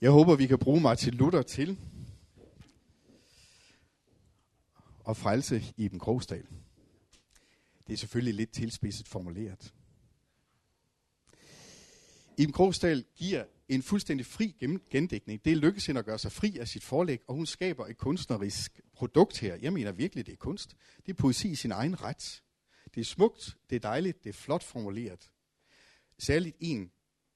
[0.00, 1.78] Jeg håber, vi kan bruge Martin Luther til
[5.08, 6.46] at frelse Iben Krogsdal.
[7.86, 9.74] Det er selvfølgelig lidt tilspidset formuleret.
[12.38, 14.56] Iben Krogsdal giver en fuldstændig fri
[14.90, 15.44] gendækning.
[15.44, 18.80] Det lykkes hende at gøre sig fri af sit forlæg, og hun skaber et kunstnerisk
[18.94, 19.54] produkt her.
[19.54, 20.76] Jeg mener virkelig, det er kunst.
[21.06, 22.42] Det er poesi i sin egen ret.
[22.94, 25.30] Det er smukt, det er dejligt, det er flot formuleret.
[26.18, 26.90] Særligt en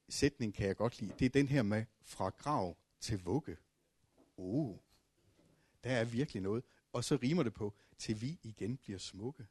[0.09, 1.13] sætning kan jeg godt lide.
[1.19, 3.57] Det er den her med fra grav til vugge.
[4.37, 4.77] Oh,
[5.85, 6.65] der er virkelig noget.
[6.93, 9.47] Og så rimer det på, til vi igen bliver smukke.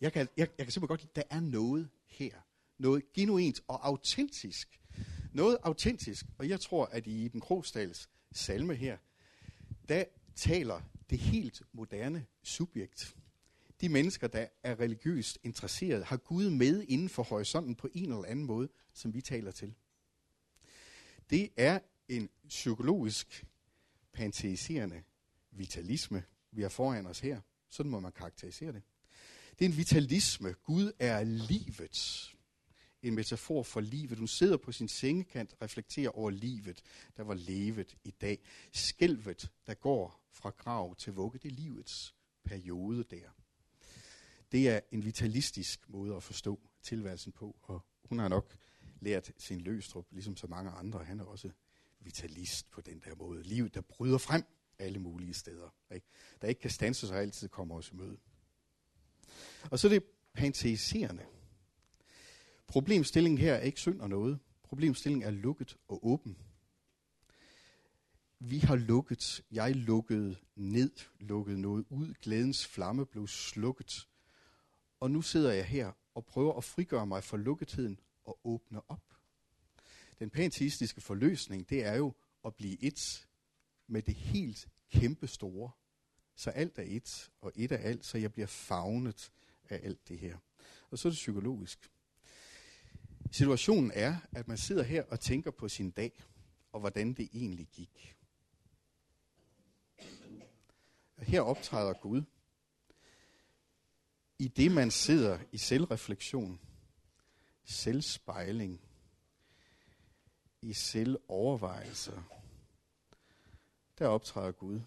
[0.00, 2.34] Jeg kan, jeg, jeg kan simpelthen godt lide, der er noget her.
[2.78, 4.80] Noget genuint og autentisk.
[5.32, 6.26] Noget autentisk.
[6.38, 8.98] Og jeg tror, at i Iben Krogsdals salme her,
[9.88, 10.04] der
[10.34, 13.16] taler det helt moderne subjekt.
[13.80, 18.24] De mennesker, der er religiøst interesseret, har Gud med inden for horisonten på en eller
[18.24, 19.74] anden måde, som vi taler til.
[21.30, 23.44] Det er en psykologisk
[24.12, 25.02] panteiserende
[25.50, 27.40] vitalisme, vi har foran os her.
[27.68, 28.82] Sådan må man karakterisere det.
[29.58, 30.52] Det er en vitalisme.
[30.52, 32.32] Gud er livet.
[33.02, 34.18] En metafor for livet.
[34.18, 36.82] Hun sidder på sin sengekant, reflekterer over livet,
[37.16, 38.38] der var levet i dag.
[38.72, 42.14] Skælvet, der går fra grav til vugge, det er livets
[42.44, 43.28] periode der.
[44.52, 48.56] Det er en vitalistisk måde at forstå tilværelsen på, og hun har nok
[49.00, 51.04] lært sin løstrup, ligesom så mange andre.
[51.04, 51.50] Han er også
[52.00, 53.42] vitalist på den der måde.
[53.42, 54.44] Livet, der bryder frem
[54.78, 55.74] alle mulige steder.
[55.94, 56.06] Ikke?
[56.42, 58.18] Der ikke kan stanse sig altid kommer os i møde.
[59.70, 61.26] Og så er det panteiserende.
[62.66, 64.38] Problemstillingen her er ikke synd og noget.
[64.62, 66.38] Problemstillingen er lukket og åben.
[68.38, 70.90] Vi har lukket, jeg lukkede ned,
[71.20, 74.08] lukket noget ud, glædens flamme blev slukket.
[75.06, 79.16] Og nu sidder jeg her og prøver at frigøre mig fra lukketiden og åbne op.
[80.18, 82.12] Den panteistiske forløsning, det er jo
[82.44, 83.28] at blive et
[83.86, 85.70] med det helt kæmpe store.
[86.34, 89.32] Så alt er et, og et er alt, så jeg bliver fagnet
[89.68, 90.38] af alt det her.
[90.90, 91.90] Og så er det psykologisk.
[93.30, 96.22] Situationen er, at man sidder her og tænker på sin dag,
[96.72, 98.16] og hvordan det egentlig gik.
[101.18, 102.22] Her optræder Gud.
[104.38, 106.60] I det man sidder i selvreflektion,
[107.64, 108.80] selvspejling,
[110.62, 112.22] i selvovervejelser,
[113.98, 114.80] der optræder Gud.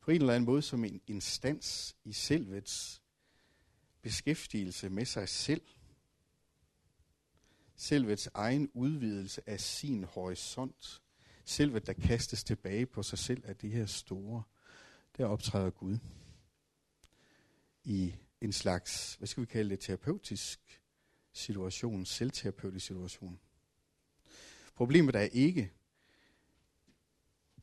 [0.00, 3.02] På en eller anden måde som en instans i selvets
[4.02, 5.62] beskæftigelse med sig selv.
[7.76, 11.02] Selvets egen udvidelse af sin horisont.
[11.44, 14.42] Selvet, der kastes tilbage på sig selv af det her store.
[15.16, 15.98] Der optræder Gud.
[17.84, 18.14] I
[18.46, 20.80] en slags, hvad skal vi kalde det, terapeutisk
[21.32, 23.40] situation, selvterapeutisk situation.
[24.74, 25.72] Problemet er ikke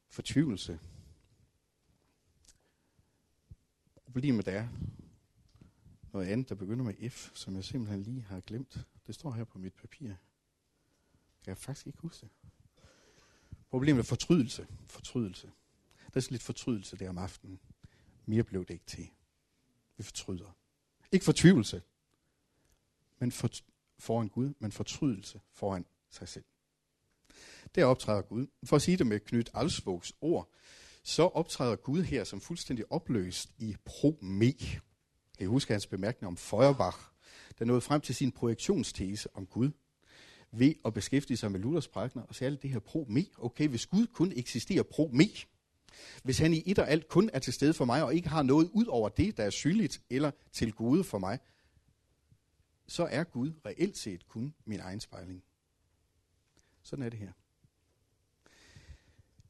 [0.10, 0.80] fortvivlelse.
[3.96, 4.68] Problemet er
[6.14, 8.88] noget andet, der begynder med F, som jeg simpelthen lige har glemt.
[9.08, 10.08] Det står her på mit papir.
[10.08, 10.18] Jeg
[11.46, 12.30] kan faktisk ikke huske det.
[13.70, 14.68] Problemet er fortrydelse.
[14.88, 15.48] Fortrydelse.
[15.98, 17.60] Der er sådan lidt fortrydelse der om aftenen.
[18.26, 19.10] Mere blev det ikke til.
[19.98, 20.63] Vi fortryder.
[21.14, 21.82] Ikke fortvivlelse,
[23.20, 23.50] men for,
[24.00, 26.44] foran Gud, men fortrydelse foran sig selv.
[27.76, 28.48] Der optræder Gud.
[28.64, 30.50] For at sige det med Knut Alsvogs ord,
[31.04, 34.54] så optræder Gud her som fuldstændig opløst i pro-me.
[35.38, 36.98] Kan I huske hans bemærkning om Feuerbach,
[37.60, 39.72] der nåede frem til sin projektionstese om Gud
[40.52, 43.26] ved at beskæftige sig med Luthers prækner, og særligt det her pro-me.
[43.38, 45.46] Okay, hvis Gud kun eksisterer pro-me,
[46.24, 48.44] hvis han i et og alt kun er til stede for mig, og ikke har
[48.44, 51.40] noget ud over det, der er synligt eller til gode for mig,
[52.88, 55.44] så er Gud reelt set kun min egen spejling.
[56.84, 57.32] Sådan er det her.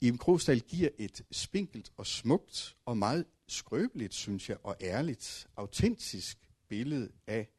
[0.01, 6.37] Iben Krogsdal giver et spinkelt og smukt og meget skrøbeligt, synes jeg, og ærligt, autentisk
[6.67, 7.49] billede af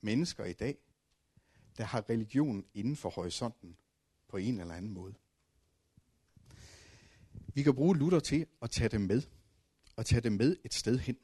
[0.00, 0.78] mennesker i dag,
[1.78, 3.76] der har religion inden for horisonten
[4.28, 5.14] på en eller anden måde.
[7.54, 9.22] Vi kan bruge Luther til at tage dem med,
[9.96, 11.18] og tage dem med et sted hen.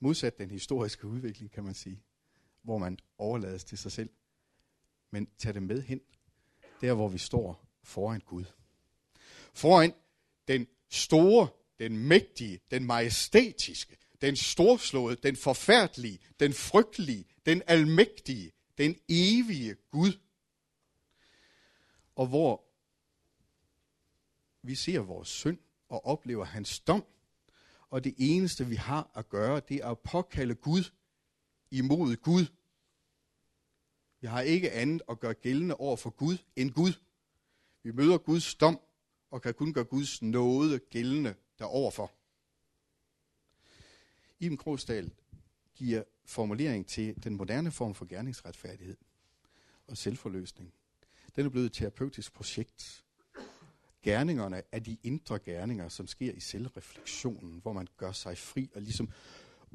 [0.00, 2.02] Modsat den historiske udvikling, kan man sige,
[2.62, 4.10] hvor man overlades til sig selv.
[5.10, 6.00] men tag det med hen,
[6.80, 8.44] der hvor vi står foran Gud.
[9.54, 9.94] Foran
[10.48, 18.96] den store, den mægtige, den majestætiske, den storslåede, den forfærdelige, den frygtelige, den almægtige, den
[19.08, 20.12] evige Gud.
[22.16, 22.71] Og hvor
[24.62, 25.58] vi ser vores synd
[25.88, 27.04] og oplever hans dom,
[27.90, 30.90] og det eneste vi har at gøre, det er at påkalde Gud
[31.70, 32.46] imod Gud.
[34.20, 36.92] Vi har ikke andet at gøre gældende over for Gud end Gud.
[37.82, 38.80] Vi møder Guds dom
[39.30, 42.12] og kan kun gøre Guds nåde gældende deroverfor.
[44.40, 45.12] Iben Krogsdal
[45.74, 48.96] giver formulering til den moderne form for gerningsretfærdighed
[49.86, 50.74] og selvforløsning.
[51.36, 53.01] Den er blevet et terapeutisk projekt.
[54.02, 58.82] Gerningerne er de indre gerninger, som sker i selvreflektionen, hvor man gør sig fri og
[58.82, 59.12] ligesom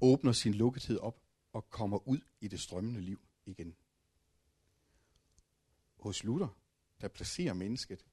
[0.02, 1.22] åbner sin lukkethed op
[1.54, 3.76] og kommer ud i det strømmende liv igen.
[6.00, 6.58] Hos Luther,
[7.02, 8.06] der placerer mennesket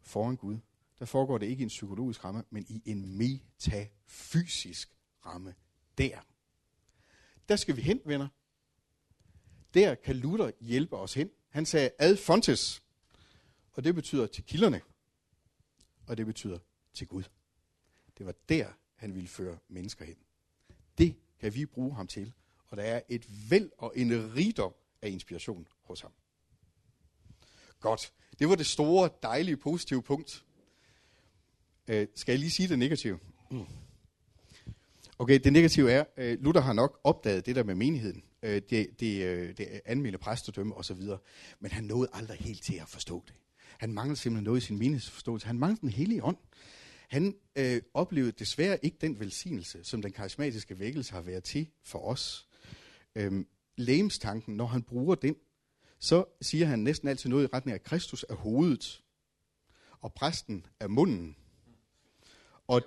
[0.00, 0.58] foran Gud,
[0.98, 4.96] der foregår det ikke i en psykologisk ramme, men i en metafysisk
[5.26, 5.54] ramme.
[5.98, 6.20] Der.
[7.48, 8.28] Der skal vi hen, venner.
[9.74, 11.30] Der kan Luther hjælpe os hen.
[11.48, 12.82] Han sagde ad fontes,
[13.72, 14.80] og det betyder til kilderne,
[16.08, 16.58] og det betyder
[16.94, 17.22] til Gud.
[18.18, 20.16] Det var der, han ville føre mennesker hen.
[20.98, 22.32] Det kan vi bruge ham til,
[22.68, 26.12] og der er et væld og en rigdom af inspiration hos ham.
[27.80, 28.12] Godt.
[28.38, 30.44] Det var det store, dejlige, positive punkt.
[31.88, 33.18] Øh, skal jeg lige sige det negative?
[33.50, 33.66] Mm.
[35.18, 38.24] Okay, det negative er, øh, Luther har nok opdaget det der med menigheden.
[38.42, 41.02] Øh, det, det, øh, det anmeldte præstedømme osv.
[41.60, 43.34] Men han nåede aldrig helt til at forstå det.
[43.78, 45.46] Han manglede simpelthen noget i sin menighedsforståelse.
[45.46, 46.36] Han manglede den hellige ånd.
[47.08, 51.98] Han øh, oplevede desværre ikke den velsignelse, som den karismatiske vækkelse har været til for
[51.98, 52.48] os.
[53.14, 55.36] Øhm, lægemstanken, når han bruger den,
[55.98, 59.02] så siger han næsten altid noget i retning af, at Kristus er hovedet,
[60.00, 61.36] og præsten er munden.
[62.66, 62.82] Og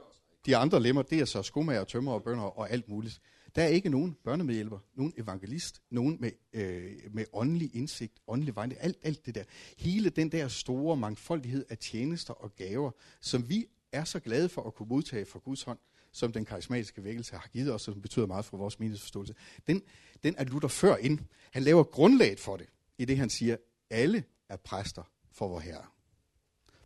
[0.46, 3.22] de andre lemmer, det er så skomager, tømmer og bønder og alt muligt.
[3.56, 8.82] Der er ikke nogen børnemedhjælper, nogen evangelist, nogen med, øh, med åndelig indsigt, åndelig vejning,
[8.82, 9.44] alt, alt det der.
[9.78, 12.92] Hele den der store mangfoldighed af tjenester og gaver,
[13.22, 15.80] som vi er så glade for at kunne modtage fra Guds hånd,
[16.12, 19.36] som den karismatiske vækkelse har givet os, som betyder meget for vores meningsforståelse,
[19.68, 19.82] den,
[20.24, 21.20] den er Luther før ind.
[21.52, 23.58] Han laver grundlaget for det, i det han siger,
[23.90, 25.86] alle er præster for vor Herre.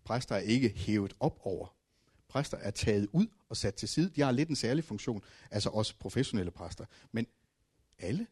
[0.04, 1.76] Præster er ikke hævet op over.
[2.36, 4.10] Præster er taget ud og sat til side.
[4.16, 5.22] De har lidt en særlig funktion,
[5.52, 6.86] altså også professionelle præster.
[7.12, 7.28] Men
[8.00, 8.28] alle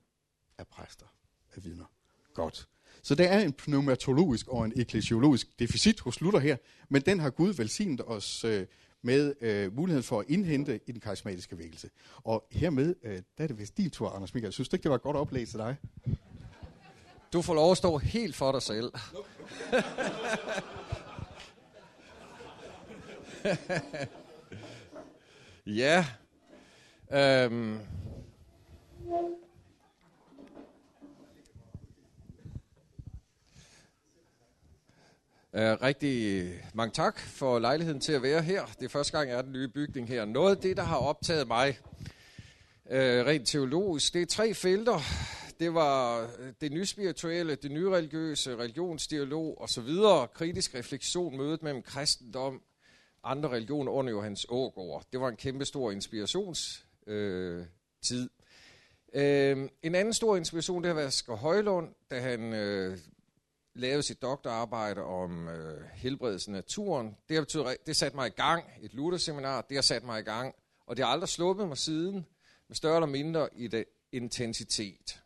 [0.58, 1.06] er præster
[1.56, 1.86] af vidner.
[2.34, 2.68] Godt.
[3.02, 6.58] Så der er en pneumatologisk og en eklesiologisk deficit hos Luther her,
[6.90, 8.66] men den har Gud velsignet os øh,
[9.02, 11.90] med øh, muligheden for at indhente i den karismatiske vækkelse.
[12.24, 14.54] Og hermed, øh, der er det vist din tur, Anders Michael.
[14.54, 15.76] Synes du ikke, det var et godt oplæg til dig?
[17.34, 18.92] Du får lov at stå helt for dig selv.
[25.66, 26.06] ja.
[27.12, 27.80] Øhm.
[35.56, 38.66] Uh, rigtig mange tak for lejligheden til at være her.
[38.80, 40.26] Det er første gang, jeg er den nye bygning her.
[40.26, 41.80] Noget af det, der har optaget mig
[42.90, 45.00] øh, rent teologisk, det er tre felter.
[45.60, 49.90] Det var øh, det nye spirituelle, det nye religiøse, religionsdialog osv.,
[50.34, 52.62] kritisk refleksion, mødet mellem kristendom,
[53.24, 55.04] andre religioner under Johannes Ågård.
[55.12, 56.84] Det var en kæmpe stor inspirationstid.
[57.08, 57.66] Øh,
[58.02, 58.30] tid.
[59.14, 62.98] øh, en anden stor inspiration, det har været Asger Højlund, da han øh,
[63.76, 67.18] lavede sit doktorarbejde om øh, helbredelse af naturen.
[67.30, 70.24] Det har betydet, det satte mig i gang, et Luther-seminar, det har sat mig i
[70.24, 70.56] gang,
[70.88, 72.26] og det har aldrig sluppet mig siden,
[72.68, 75.24] med større eller mindre i det intensitet.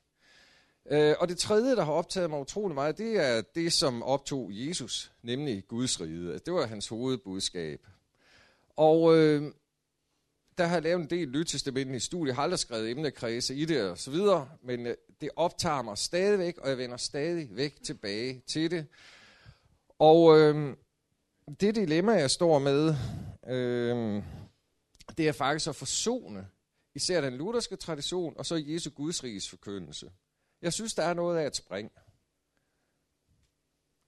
[0.92, 4.50] Øh, og det tredje, der har optaget mig utrolig meget, det er det, som optog
[4.52, 6.32] Jesus, nemlig Guds rige.
[6.32, 7.88] Altså, det var hans hovedbudskab.
[8.78, 9.52] Og øh,
[10.58, 13.90] der har jeg lavet en del lyttestemmen i studiet, har aldrig skrevet emnekredse i det
[13.90, 18.72] og så videre, men øh, det optager mig stadigvæk, og jeg vender stadigvæk tilbage til
[18.72, 18.88] det.
[20.00, 20.76] Og øh,
[21.60, 22.96] det dilemma, jeg står med,
[23.48, 24.24] øh,
[25.18, 26.48] det er faktisk at forsone
[26.96, 30.12] især den lutherske tradition, og så Jesu Gudsriges forkyndelse.
[30.62, 31.92] Jeg synes, der er noget af et spring.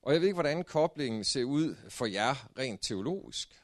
[0.01, 3.63] Og jeg ved ikke, hvordan koblingen ser ud for jer rent teologisk.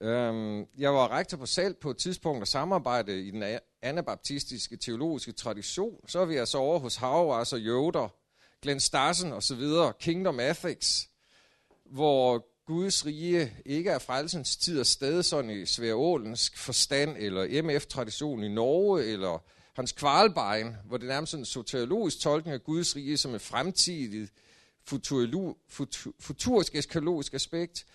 [0.00, 5.32] Øhm, jeg var rektor på Salt på et tidspunkt og samarbejde i den anabaptistiske teologiske
[5.32, 6.08] tradition.
[6.08, 8.14] Så er vi altså over hos Hauers og Jøder,
[8.62, 11.10] Glenn Starsen og så videre, Kingdom Ethics,
[11.84, 18.44] hvor Guds rige ikke er frelsens tid og sted sådan i Sværålensk forstand, eller MF-tradition
[18.44, 19.44] i Norge, eller
[19.76, 24.32] Hans Kvalbein, hvor det er nærmest en soteriologisk tolkning af Guds rige som et fremtidigt
[26.18, 27.86] futurisk eskalogisk aspekt.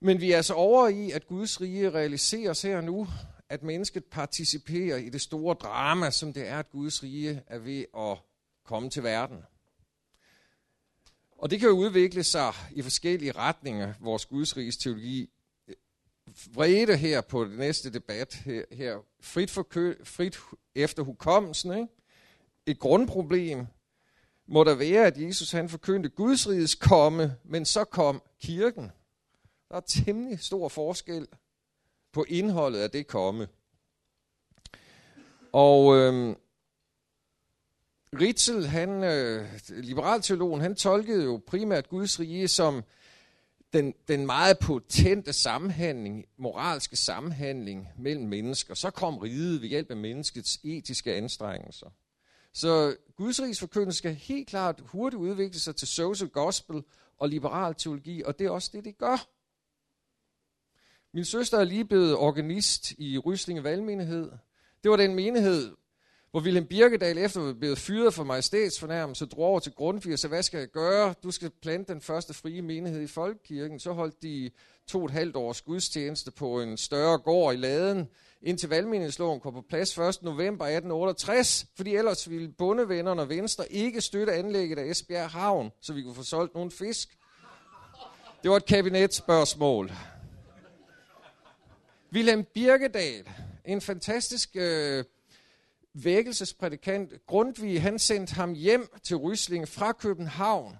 [0.00, 3.08] Men vi er altså over i, at Guds rige realiseres her nu,
[3.48, 7.84] at mennesket participerer i det store drama, som det er, at Guds rige er ved
[7.96, 8.18] at
[8.64, 9.38] komme til verden.
[11.38, 15.30] Og det kan jo udvikle sig i forskellige retninger, vores Guds riges teologi.
[15.68, 15.74] Øh,
[16.54, 20.38] vrede her på det næste debat, her, her frit, for kø, frit
[20.78, 21.88] efter hukommelsen, ikke?
[22.66, 23.66] et grundproblem
[24.46, 28.92] må der være, at Jesus han forkyndte Guds riges komme, men så kom kirken.
[29.68, 31.26] Der er temmelig stor forskel
[32.12, 33.48] på indholdet af det komme.
[35.52, 36.36] Og øh,
[38.20, 42.84] Ritzel, han, øh, liberalteologen, han tolkede jo primært Guds rige som
[43.72, 48.74] den, den meget potente sammenhæng, moralske sammenhandling mellem mennesker.
[48.74, 51.90] Så kom riget ved hjælp af menneskets etiske anstrengelser.
[52.52, 56.82] Så Guds rigs forkyndelse skal helt klart hurtigt udvikle sig til social gospel
[57.18, 59.28] og liberal teologi, og det er også det, det gør.
[61.14, 64.30] Min søster er lige blevet organist i Ryslinge Valgmenighed.
[64.82, 65.76] Det var den menighed,
[66.30, 70.32] hvor Wilhelm Birkedal efter at blevet fyret for majestætsfornærmelse, drog over til Grundtvig og sagde,
[70.32, 71.14] hvad skal jeg gøre?
[71.22, 73.80] Du skal plante den første frie menighed i Folkekirken.
[73.80, 74.50] Så holdt de
[74.86, 78.08] to og et halvt års gudstjeneste på en større gård i Laden,
[78.42, 80.22] indtil valgmenighedsloven kom på plads 1.
[80.22, 85.92] november 1868, fordi ellers ville bondevennerne og Venstre ikke støtte anlægget af Esbjerg Havn, så
[85.92, 87.18] vi kunne få solgt nogle fisk.
[88.42, 89.92] Det var et kabinetsspørgsmål.
[92.12, 93.28] Wilhelm Birkedal,
[93.64, 95.04] en fantastisk øh,
[96.04, 97.12] vækkelsesprædikant.
[97.26, 100.76] Grundtvig, han sendte ham hjem til Rysling fra København.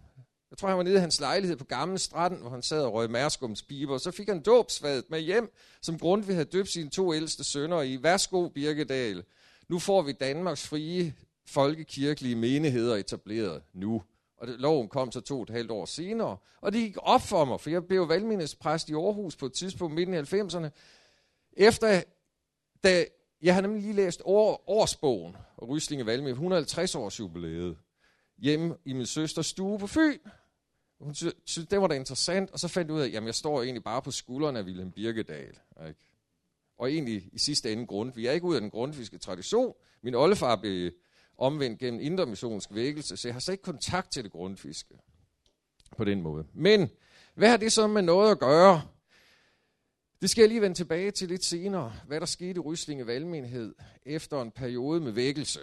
[0.50, 2.92] Jeg tror, han var nede i hans lejlighed på Gamle Strand, hvor han sad og
[2.92, 3.64] røg mærskums
[3.98, 5.52] Så fik han dåbsfadet med hjem,
[5.82, 8.02] som Grundtvig havde døbt sine to ældste sønner i.
[8.02, 9.24] Værsgo, Birkedal.
[9.68, 11.14] Nu får vi Danmarks frie
[11.46, 14.02] folkekirkelige menigheder etableret nu.
[14.38, 16.36] Og det, loven kom så to og et halvt år senere.
[16.60, 19.94] Og det gik op for mig, for jeg blev valgmindespræst i Aarhus på et tidspunkt
[19.94, 20.68] midten i 90'erne.
[21.56, 22.02] Efter,
[22.84, 23.04] da
[23.42, 27.76] jeg har nemlig lige læst år, årsbogen og Ryslinge Valgmenighed 150 års jubilæet
[28.38, 30.18] hjemme i min søsters stue på Fyn.
[31.00, 33.62] Hun syntes, det var da interessant, og så fandt jeg ud af, at jeg står
[33.62, 35.58] egentlig bare på skuldrene af Wilhelm Birkedal.
[35.88, 36.00] Ikke?
[36.78, 38.12] Og egentlig i sidste ende grund.
[38.14, 39.74] Vi er ikke ud af den grundfiske tradition.
[40.02, 40.92] Min oldefar blev
[41.38, 44.94] omvendt gennem intermissionsk vækkelse, så jeg har slet ikke kontakt til det grundfiske
[45.96, 46.46] på den måde.
[46.54, 46.90] Men
[47.34, 48.82] hvad har det så med noget at gøre?
[50.22, 53.74] Det skal jeg lige vende tilbage til lidt senere, hvad der skete i Ryslinge Valgmenighed
[54.06, 55.60] efter en periode med vækkelse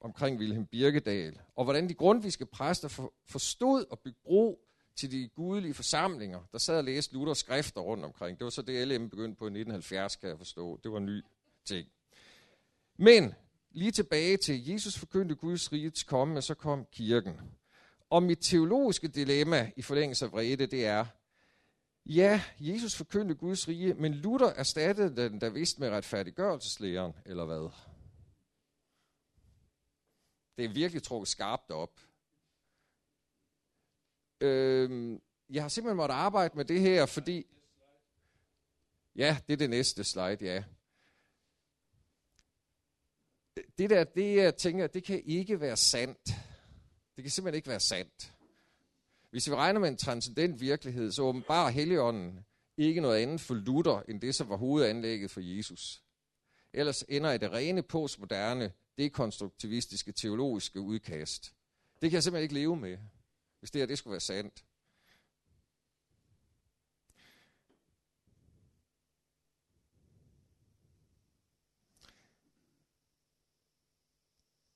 [0.00, 4.60] omkring Wilhelm Birkedal, og hvordan de grundviske præster for, forstod at bygge bro
[4.96, 8.38] til de gudelige forsamlinger, der sad og læste Luthers skrifter rundt omkring.
[8.38, 10.80] Det var så det, LM begyndte på i 1970, kan jeg forstå.
[10.82, 11.22] Det var en ny
[11.64, 11.88] ting.
[12.96, 13.34] Men
[13.70, 17.40] lige tilbage til Jesus forkyndte Guds rigets komme, og så kom kirken.
[18.10, 21.06] Og mit teologiske dilemma i forlængelse af vrede, det er,
[22.06, 27.70] ja, Jesus forkyndte Guds rige, men Luther erstattede den der vist med retfærdiggørelseslæren, eller hvad?
[30.56, 32.00] Det er virkelig trukket skarpt op.
[34.40, 37.46] Øhm, jeg har simpelthen måttet arbejde med det her, fordi...
[39.16, 40.64] Ja, det er det næste slide, ja.
[43.78, 46.28] Det der, det jeg tænker, det kan ikke være sandt.
[47.16, 48.33] Det kan simpelthen ikke være sandt.
[49.34, 52.44] Hvis vi regner med en transcendent virkelighed, så åbenbarer Helligånden
[52.76, 56.02] ikke noget andet for Luther, end det, som var hovedanlægget for Jesus.
[56.72, 61.54] Ellers ender i det rene postmoderne dekonstruktivistiske teologiske udkast.
[62.02, 62.98] Det kan jeg simpelthen ikke leve med,
[63.58, 64.64] hvis det her det skulle være sandt.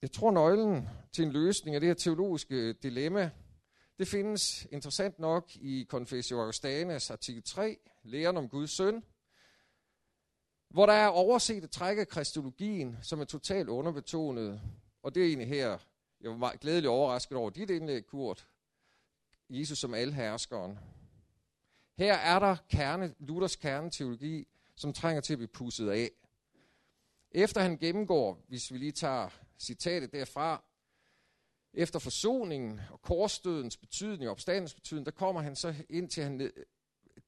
[0.02, 3.30] Jeg tror, nøglen til en løsning af det her teologiske dilemma,
[3.98, 9.04] det findes interessant nok i Confessio Augustanas artikel 3, læren om Guds søn,
[10.68, 14.60] hvor der er overset et træk af kristologien, som er totalt underbetonet.
[15.02, 15.78] Og det er egentlig her,
[16.20, 18.48] jeg var meget glædelig overrasket over dit indlæg, Kurt.
[19.50, 20.78] Jesus som alherskeren.
[21.98, 24.46] Her er der kerne, Luthers kerneteologi,
[24.76, 26.10] som trænger til at blive pusset af.
[27.30, 29.28] Efter han gennemgår, hvis vi lige tager
[29.58, 30.64] citatet derfra,
[31.74, 36.50] efter forsoningen og korsdødens betydning og opstandens betydning, der kommer han så ind til han,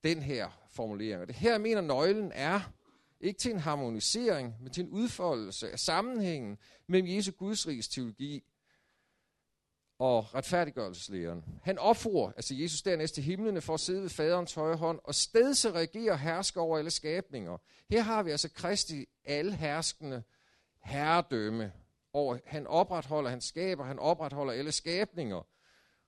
[0.05, 1.21] den her formulering.
[1.21, 2.61] Og det her mener nøglen er,
[3.21, 8.43] ikke til en harmonisering, men til en udfoldelse af sammenhængen mellem Jesu Gudsrigs teologi
[9.99, 11.45] og retfærdiggørelseslæren.
[11.63, 15.15] Han opfordrer, altså Jesus dernæst til himlene for at sidde ved faderens højre hånd, og
[15.15, 17.59] stedse regere og herske over alle skabninger.
[17.91, 20.23] Her har vi altså Kristi alherskende herskende
[20.85, 21.73] herredømme
[22.13, 25.47] over, han opretholder, han skaber, han opretholder alle skabninger.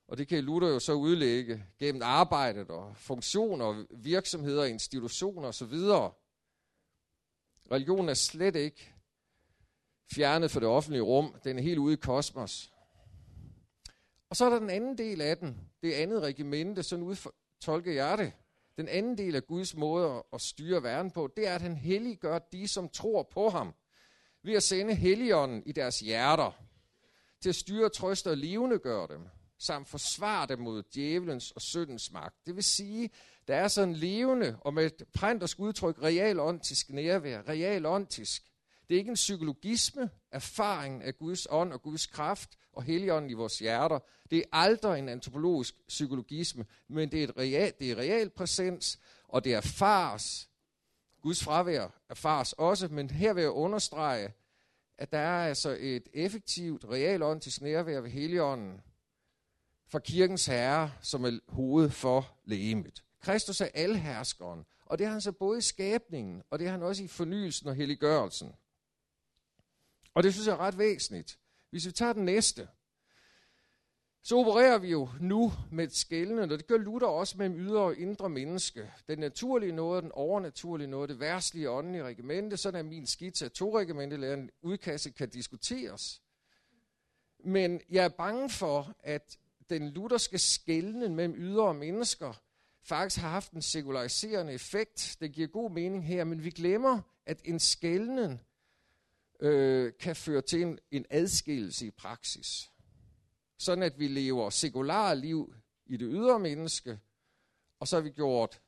[0.07, 5.73] Og det kan Luther jo så udlægge gennem arbejdet og funktioner, virksomheder, institutioner osv.
[7.71, 8.93] Religionen er slet ikke
[10.11, 11.35] fjernet fra det offentlige rum.
[11.43, 12.73] Den er helt ude i kosmos.
[14.29, 15.69] Og så er der den anden del af den.
[15.83, 17.29] Det andet regimente, sådan ud
[17.61, 18.31] tolker jeg det.
[18.77, 22.39] Den anden del af Guds måde at styre verden på, det er, at han helliggør
[22.39, 23.73] de, som tror på ham.
[24.43, 26.51] Ved at sende helligånden i deres hjerter.
[27.41, 29.27] Til at styre, trøste og levende gøre dem.
[29.57, 32.35] Samt forsvare dem mod djævelens og syndens magt.
[32.45, 33.09] Det vil sige,
[33.47, 37.41] der er sådan levende, og med et præntersk udtryk, realontisk nærvær.
[37.47, 38.43] Realontisk.
[38.89, 43.33] Det er ikke en psykologisme, erfaringen af Guds ånd og Guds kraft og helligånden i
[43.33, 43.99] vores hjerter.
[44.31, 48.99] Det er aldrig en antropologisk psykologisme, men det er, et real, det er real præsens,
[49.27, 50.49] og det erfares.
[51.23, 54.33] Guds fravær erfares også, men her vil jeg understrege,
[54.97, 58.81] at der er altså et effektivt, realåndtisk nærvær ved Helligånden
[59.87, 63.03] for kirkens herre, som er hoved for lægemet.
[63.19, 66.83] Kristus er alherskeren, og det har han så både i skabningen, og det har han
[66.83, 68.55] også i fornyelsen og helliggørelsen.
[70.13, 71.39] Og det synes jeg er ret væsentligt.
[71.69, 72.67] Hvis vi tager den næste,
[74.25, 77.81] så opererer vi jo nu med et skældende, og det gør Luther også mellem ydre
[77.81, 78.91] og indre menneske.
[79.07, 83.51] Den naturlige noget, den overnaturlige noget, det værtslige åndelige regimente, sådan er min skitse af
[83.51, 86.21] to regimentelæren udkastet kan diskuteres.
[87.45, 89.37] Men jeg er bange for, at
[89.69, 92.41] den lutherske skældning mellem ydre og mennesker
[92.83, 95.17] faktisk har haft en sekulariserende effekt.
[95.19, 98.41] Det giver god mening her, men vi glemmer, at en skældning
[99.39, 102.72] øh, kan føre til en, en adskillelse i praksis.
[103.57, 106.99] Sådan at vi lever sekulære liv i det ydre menneske,
[107.79, 108.61] og så har vi gjort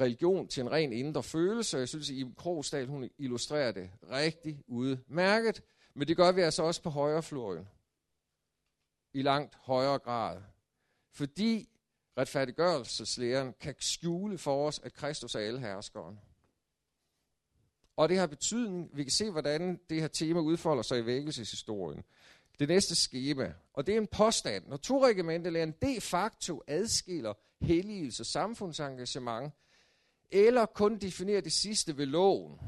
[0.00, 1.78] religion til en ren indre følelse.
[1.78, 5.62] Jeg synes, at Iben Krogsdal, hun illustrerer det rigtig udmærket.
[5.94, 7.68] Men det gør vi altså også på højrefløjen.
[9.12, 10.42] I langt højere grad.
[11.12, 11.68] Fordi
[12.18, 16.20] retfærdiggørelseslæren kan skjule for os, at Kristus er alle herskeren.
[17.96, 22.04] Og det har betydning, vi kan se, hvordan det her tema udfolder sig i vækkelseshistorien.
[22.58, 24.66] Det næste skema, og det er en påstand.
[24.66, 29.52] Når to regimentelæren de facto adskiller helligelse og samfundsengagement,
[30.30, 32.60] eller kun definerer det sidste ved loven,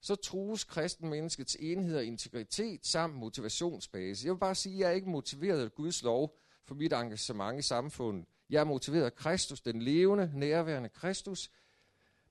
[0.00, 4.26] så trues kristen menneskets enhed og integritet samt motivationsbase.
[4.26, 7.58] Jeg vil bare sige, at jeg er ikke motiveret af Guds lov for mit engagement
[7.58, 8.24] i samfundet.
[8.50, 11.50] Jeg er motiveret af Kristus, den levende, nærværende Kristus,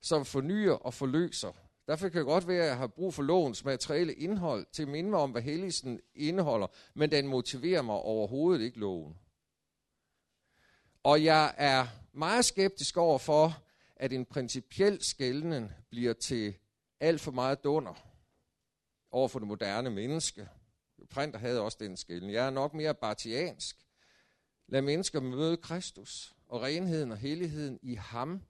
[0.02, 3.66] som fornyer og forløser Derfor kan det godt være, at jeg har brug for lovens
[3.66, 8.66] materielle indhold til at minde mig om, hvad helligsen indeholder, men den motiverer mig overhovedet
[8.66, 9.16] ikke loven.
[11.04, 13.64] Og jeg er meget skeptisk over for,
[13.96, 16.58] at en principiel skældning bliver til
[17.00, 17.94] alt for meget dunder
[19.12, 20.48] over for det moderne menneske.
[21.10, 22.34] Printer havde også den skældning.
[22.34, 23.86] Jeg er nok mere bartiansk.
[24.68, 28.42] Lad mennesker møde Kristus og renheden og helligheden i ham,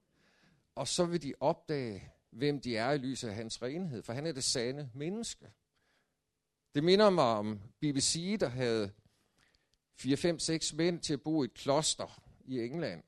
[0.74, 4.26] og så vil de opdage, hvem de er i lyset af hans renhed, for han
[4.26, 5.52] er det sande menneske.
[6.74, 8.92] Det minder mig om BBC, der havde
[10.00, 13.02] 4-5-6 mænd til at bo i et kloster i England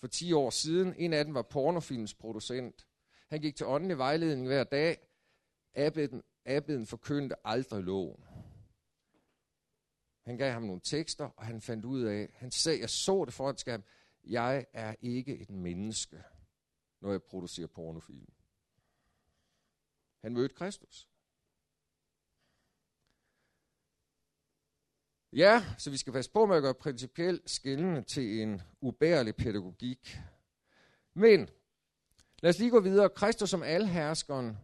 [0.00, 0.94] for 10 år siden.
[0.96, 2.86] En af dem var pornofilmsproducent.
[3.28, 4.98] Han gik til åndelig vejledning hver dag.
[5.74, 8.24] Abbeden, abbeden forkyndte aldrig loven.
[10.24, 13.34] Han gav ham nogle tekster, og han fandt ud af, han sagde, jeg så det
[13.34, 13.84] foran skærmen,
[14.24, 16.22] jeg er ikke et menneske,
[17.00, 18.32] når jeg producerer pornofilm.
[20.22, 21.08] Han mødte Kristus.
[25.32, 30.18] Ja, så vi skal passe på med at gøre principielt skillende til en ubærlig pædagogik.
[31.14, 31.48] Men
[32.42, 33.10] lad os lige gå videre.
[33.10, 34.58] Kristus som alherskeren,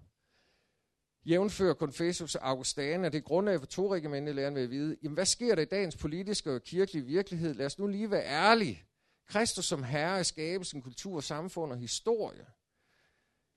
[1.24, 5.62] jævnfører Confessus Augustana, det grundlag for to regimente læren vil vide, jamen hvad sker der
[5.62, 7.54] i dagens politiske og kirkelige virkelighed?
[7.54, 8.84] Lad os nu lige være ærlige.
[9.26, 12.46] Kristus som herre i skabelsen, kultur, samfund og historie.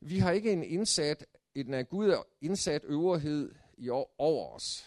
[0.01, 1.25] Vi har ikke en indsat
[1.55, 4.85] en af Gud indsat øverhed i over os.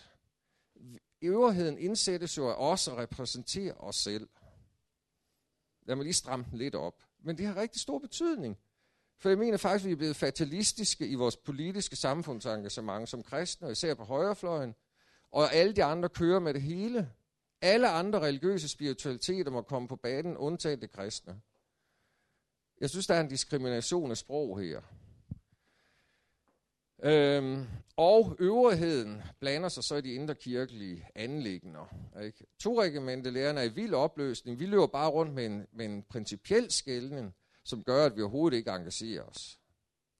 [1.22, 4.28] Øverheden indsættes jo af os og repræsenterer os selv.
[5.82, 7.02] Lad mig lige stramme den lidt op.
[7.18, 8.58] Men det har rigtig stor betydning.
[9.18, 13.66] For jeg mener faktisk, at vi er blevet fatalistiske i vores politiske samfundsengagement som kristne,
[13.66, 14.74] og især på højrefløjen.
[15.30, 17.10] Og alle de andre kører med det hele.
[17.60, 21.40] Alle andre religiøse spiritualiteter må komme på banen, undtagen det kristne.
[22.80, 24.82] Jeg synes, der er en diskrimination af sprog her.
[27.04, 31.94] Øhm, og øvrigheden blander sig så i de indre kirkelige anlægner.
[32.22, 32.44] Ikke?
[32.58, 34.58] To lærerne er i vild opløsning.
[34.58, 37.34] Vi løber bare rundt med en, med en principiel skældning,
[37.64, 39.58] som gør, at vi overhovedet ikke engagerer os.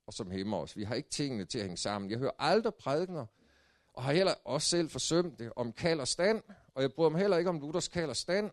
[0.07, 0.77] og som hæmmer os.
[0.77, 2.11] Vi har ikke tingene til at hænge sammen.
[2.11, 3.27] Jeg hører aldrig prædikner,
[3.95, 6.43] og har heller også selv forsømt det, om kald og stand,
[6.75, 8.51] og jeg bryder mig heller ikke om Luthers kald og stand,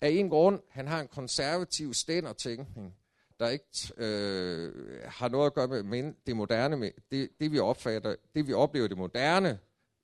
[0.00, 2.96] af en grund, han har en konservativ stændertænkning,
[3.40, 3.64] der ikke
[3.96, 8.46] øh, har noget at gøre med med det moderne, med det, det vi opfatter, det
[8.46, 9.58] vi oplever det moderne,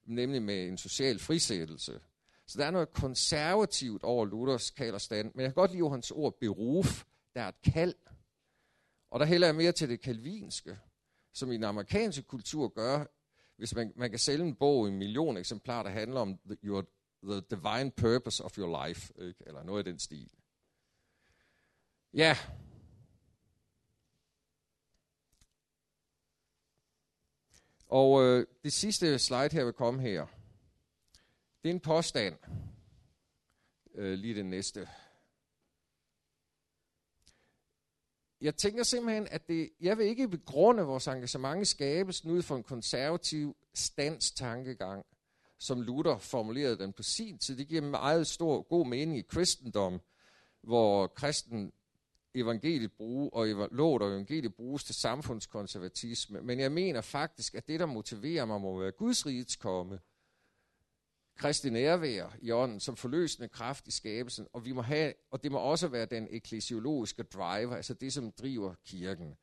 [0.04, 2.00] nemlig med en social frisættelse.
[2.46, 5.90] Så der er noget konservativt over Luthers kald og stand, men jeg kan godt lide
[5.90, 7.04] hans ord beruf,
[7.34, 7.94] der er et kald.
[9.10, 10.78] Og der hælder jeg mere til det kalvinske,
[11.32, 13.04] som i den amerikanske kultur gør,
[13.56, 16.56] hvis man, man kan sælge en bog i en million eksemplarer, der handler om the,
[16.64, 16.84] your,
[17.22, 19.44] the divine purpose of your life, ikke?
[19.46, 20.30] eller noget i den stil.
[22.14, 22.36] Ja.
[27.90, 30.26] Og øh, det sidste slide her vil komme her.
[31.62, 32.34] Det er en påstand.
[33.94, 34.88] Øh, lige det næste.
[38.40, 42.56] Jeg tænker simpelthen, at det, jeg vil ikke begrunde vores engagement i skabelsen ud fra
[42.56, 45.06] en konservativ standstankegang,
[45.58, 47.56] som Luther formulerede den på sin tid.
[47.56, 50.00] Det giver meget stor, god mening i kristendom,
[50.62, 51.72] hvor kristen
[52.34, 56.40] evangeliet bruge, og lovet og evangeliet bruges til samfundskonservatisme.
[56.40, 59.98] Men jeg mener faktisk, at det, der motiverer mig, må være Guds rigets komme.
[61.36, 65.52] Kristi nærvær i ånden som forløsende kraft i skabelsen, og, vi må have, og det
[65.52, 69.36] må også være den eklesiologiske driver, altså det, som driver kirken.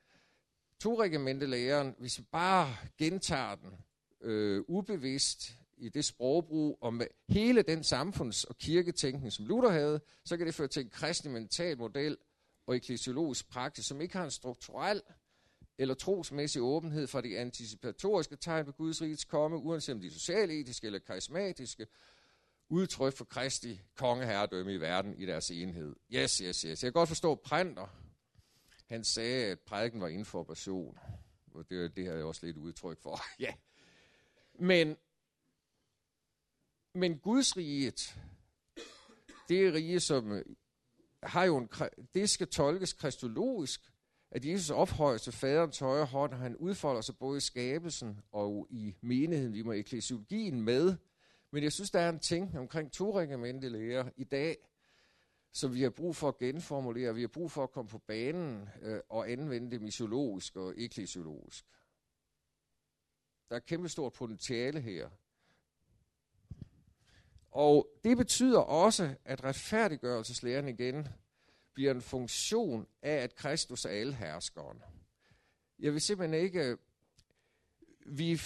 [0.79, 3.85] To læren, hvis vi bare gentager den
[4.21, 10.01] øh, ubevidst i det sprogbrug, og med hele den samfunds- og kirketænkning, som Luther havde,
[10.25, 12.17] så kan det føre til en kristelig mental model
[12.67, 15.01] og eklesiologisk praksis, som ikke har en strukturel
[15.77, 20.11] eller trosmæssig åbenhed for de anticipatoriske tegn på Guds rigets komme, uanset om de er
[20.11, 21.87] socialetiske eller karismatiske,
[22.69, 25.95] udtryk for Kristi kongeherredømme i verden i deres enhed.
[26.11, 26.83] Yes, yes, yes.
[26.83, 27.87] Jeg kan godt forstå Printer.
[28.85, 30.97] Han sagde, at prædiken var information.
[31.53, 33.21] Og det, det har jeg også lidt udtryk for.
[33.45, 33.53] ja.
[34.59, 34.97] Men,
[36.93, 38.15] men Guds riget,
[39.49, 40.43] det rige, som
[41.27, 41.69] har jo en,
[42.13, 43.91] det skal tolkes kristologisk,
[44.31, 48.67] at Jesus ophøjes til faderens højre hånd, og han udfolder sig både i skabelsen og
[48.69, 49.53] i menigheden.
[49.53, 50.95] Vi må eklesiologien med.
[51.51, 54.57] Men jeg synes, der er en ting omkring to lærer i dag,
[55.53, 57.15] som vi har brug for at genformulere.
[57.15, 61.65] Vi har brug for at komme på banen øh, og anvende det misiologisk og eklesiologisk.
[63.49, 65.09] Der er et kæmpe stort potentiale her.
[67.57, 71.07] Og det betyder også, at retfærdiggørelseslæren igen
[71.73, 74.83] bliver en funktion af, at Kristus er alherskeren.
[75.79, 76.77] Jeg vil simpelthen ikke...
[78.05, 78.41] Vi,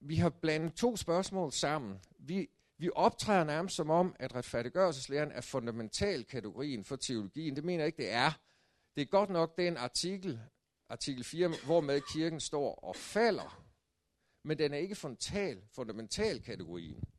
[0.00, 2.00] vi har blandet to spørgsmål sammen.
[2.18, 7.56] Vi, vi optræder nærmest som om, at retfærdiggørelseslæren er fundamental kategorien for teologien.
[7.56, 8.30] Det mener jeg ikke, det er.
[8.96, 10.40] Det er godt nok den artikel,
[10.88, 13.64] artikel 4, hvor med kirken står og falder,
[14.42, 17.13] men den er ikke fundamental, fundamental kategorien.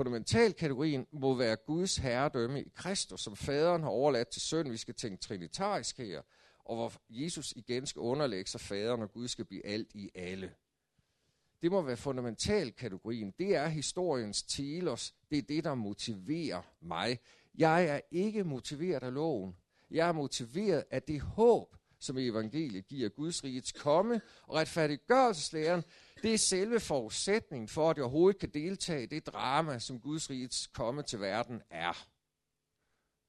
[0.00, 4.72] Fundamentalkategorien må være Guds herredømme i Kristus, som faderen har overladt til søn.
[4.72, 6.22] Vi skal tænke trinitarisk her,
[6.64, 10.54] og hvor Jesus igen skal underlægge sig faderen, og Gud skal blive alt i alle.
[11.62, 13.34] Det må være fundamentalkategorien.
[13.38, 15.14] Det er historiens telos.
[15.30, 17.18] Det er det, der motiverer mig.
[17.54, 19.56] Jeg er ikke motiveret af loven.
[19.90, 25.84] Jeg er motiveret af det håb, som evangeliet giver Guds rigets komme, og retfærdiggørelseslæren,
[26.22, 30.30] det er selve forudsætningen for, at jeg overhovedet kan deltage i det drama, som Guds
[30.30, 32.06] rigets komme til verden er.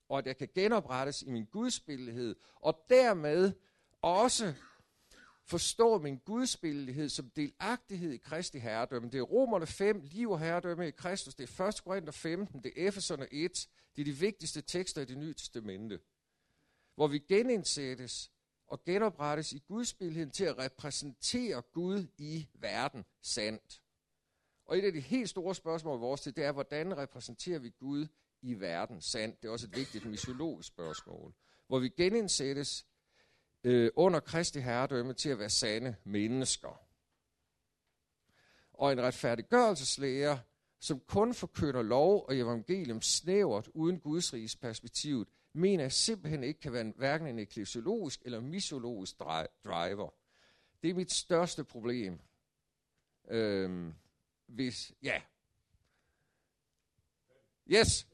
[0.09, 3.51] Og at jeg kan genoprettes i min gudsbillighed, og dermed
[4.01, 4.53] også
[5.45, 9.09] forstå min gudsbillighed som delagtighed i Kristi herredømme.
[9.09, 11.36] Det er Romerne 5, liv og herredømme i Kristus.
[11.36, 11.84] Det er 1.
[11.84, 13.67] Korinther 15, det er Efeserne 1.
[13.95, 15.99] Det er de vigtigste tekster i det nye testamente.
[16.95, 18.32] Hvor vi genindsættes
[18.72, 23.82] og genoprettes i Guds billede til at repræsentere Gud i verden sandt.
[24.65, 27.69] Og et af de helt store spørgsmål i vores tid, det er, hvordan repræsenterer vi
[27.69, 28.07] Gud
[28.41, 29.41] i verden sandt?
[29.41, 31.34] Det er også et vigtigt misiologisk spørgsmål.
[31.67, 32.86] Hvor vi genindsættes
[33.63, 36.82] øh, under Kristi herredømme til at være sande mennesker.
[38.74, 40.38] Og en retfærdiggørelseslæger,
[40.80, 46.60] som kun forkynder lov og evangelium snævert uden Guds riges perspektivet, mener jeg simpelthen ikke
[46.60, 49.20] kan være en, hverken en eklesiologisk eller misologisk
[49.64, 50.10] driver.
[50.84, 52.20] Det er mit største problem.
[53.28, 53.93] Øhm,
[54.47, 55.22] hvis, ja.
[57.68, 58.08] Yes.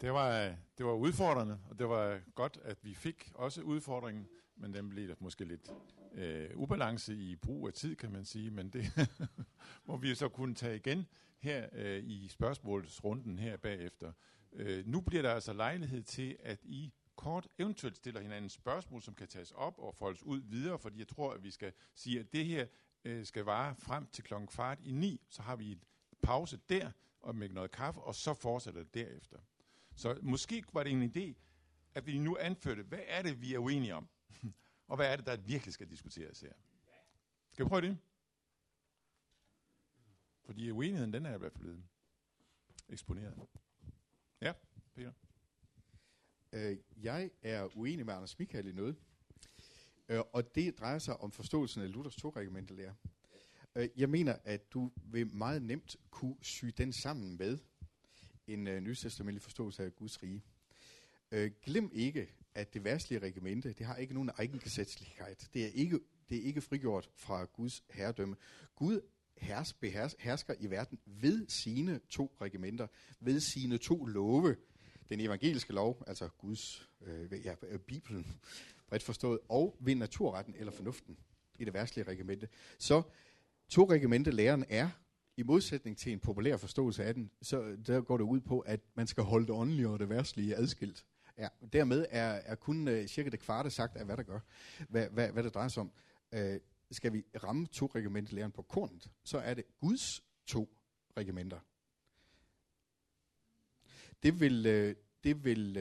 [0.00, 4.28] Det var, øh, det var udfordrende, og det var godt, at vi fik også udfordringen,
[4.58, 5.72] men den blev der måske lidt
[6.14, 8.84] øh, ubalance i brug af tid, kan man sige, men det
[9.86, 11.06] må vi så kunne tage igen
[11.38, 14.12] her øh, i spørgsmålsrunden her bagefter.
[14.52, 19.14] Øh, nu bliver der altså lejlighed til, at I kort eventuelt stiller hinanden spørgsmål, som
[19.14, 22.32] kan tages op og foldes ud videre, fordi jeg tror, at vi skal sige, at
[22.32, 22.66] det her
[23.04, 25.82] øh, skal vare frem til klokken kvart i ni, så har vi en
[26.22, 26.90] pause der,
[27.20, 29.38] og med noget kaffe, og så fortsætter det derefter.
[29.96, 31.34] Så måske var det en idé,
[31.94, 34.08] at vi nu anførte, hvad er det, vi er uenige om?
[34.88, 36.52] Og hvad er det, der virkelig skal diskuteres her?
[37.52, 37.98] Skal vi prøve det?
[40.44, 41.84] Fordi uenigheden, den er i hvert fald blevet
[42.88, 43.38] eksponeret.
[44.40, 44.52] Ja,
[44.94, 45.12] Peter.
[46.52, 48.96] Øh, jeg er uenig med Anders Michael i noget.
[50.08, 52.32] Øh, og det drejer sig om forståelsen af Luthers to
[52.70, 52.94] lærer.
[53.74, 57.58] Øh, jeg mener, at du vil meget nemt kunne sy den sammen med
[58.46, 60.44] en øh, nytestamentlig forståelse af Guds rige.
[61.30, 65.36] Øh, glem ikke, at det værtslige regimente, det har ikke nogen egengesetzlighed.
[65.54, 68.36] Det er ikke, det er ikke frigjort fra Guds herredømme.
[68.76, 69.00] Gud
[69.36, 72.86] hers, behers, hersker i verden ved sine to regimenter,
[73.20, 74.56] ved sine to love.
[75.08, 78.40] Den evangeliske lov, altså Guds, øh, ja, øh, Bibelen,
[78.88, 81.18] bredt forstået, og ved naturretten eller fornuften
[81.58, 82.48] i det værtslige regimente.
[82.78, 83.02] Så
[83.68, 84.90] to regimente læren er,
[85.36, 88.80] i modsætning til en populær forståelse af den, så der går det ud på, at
[88.94, 91.04] man skal holde det åndelige og det værtslige adskilt.
[91.38, 94.40] Ja, dermed er, er kun uh, cirka det kvarte sagt af, hvad der gør,
[94.88, 95.92] hvad, hvad, hvad det drejer sig om.
[96.32, 96.56] Uh,
[96.90, 100.68] skal vi ramme to regimenter læren på kornet, så er det Guds to
[101.16, 101.60] regimenter.
[104.22, 105.74] Det vil, øh, det vil,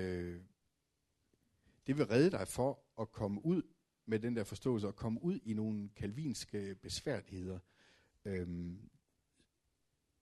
[1.88, 3.62] det vil redde dig for at komme ud
[4.06, 7.60] med den der forståelse og komme ud i nogle kalvinske besværligheder,
[8.26, 8.90] øhm,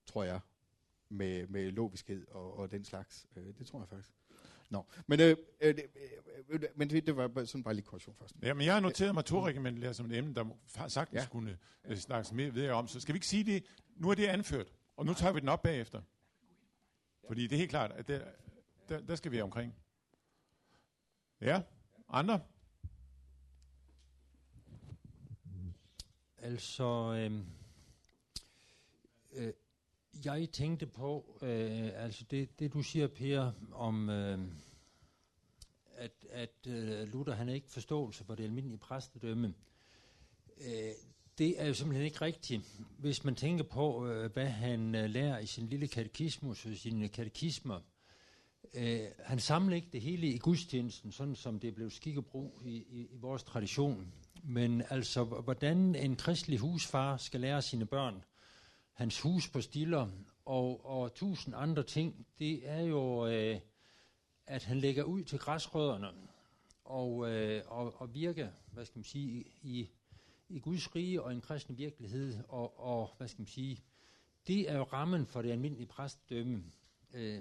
[0.06, 0.40] tror jeg,
[1.08, 3.26] med, med logiskhed og, og den slags.
[3.36, 4.10] Øh, det tror jeg faktisk.
[4.70, 5.74] Nå, men, øh, øh,
[6.48, 8.34] øh, men det, det var sådan bare lige korrektion først.
[8.42, 10.44] Ja, men jeg har noteret mig to regimenter som et emne, der
[10.88, 11.28] sagtens ja.
[11.28, 12.88] kunne øh, snakkes mere videre om.
[12.88, 13.64] Så skal vi ikke sige det?
[13.96, 16.02] Nu er det anført, og nu tager vi den op bagefter.
[17.26, 18.20] Fordi det er helt klart, at der,
[18.88, 19.74] der, der skal vi omkring.
[21.40, 21.62] Ja,
[22.08, 22.40] andre?
[26.38, 27.40] Altså, øh,
[29.32, 29.52] øh,
[30.24, 34.38] jeg tænkte på, øh, altså det, det du siger, Per, om øh,
[35.96, 39.54] at, at øh, Luther han ikke forståelse for det almindelige præstedømme.
[40.60, 40.92] Øh,
[41.38, 42.80] det er jo simpelthen ikke rigtigt.
[42.98, 47.08] Hvis man tænker på, øh, hvad han øh, lærer i sin lille katekismus og sine
[47.08, 47.80] katekismer,
[48.74, 52.62] øh, han samler ikke det hele i gudstjenesten, sådan som det blev skik og brug
[52.64, 54.12] i, i, i vores tradition.
[54.44, 58.24] Men altså, hvordan en kristelig husfar skal lære sine børn
[58.96, 60.08] hans hus på stiller
[60.44, 63.60] og, og tusind andre ting, det er jo, øh,
[64.46, 66.08] at han lægger ud til græsrødderne
[66.84, 69.88] og, øh, og, og virker, hvad skal man sige, i,
[70.48, 73.82] i Guds rige og en kristen virkelighed, og, og hvad skal man sige,
[74.46, 76.64] det er jo rammen for det almindelige præstdømme.
[77.14, 77.40] Øh,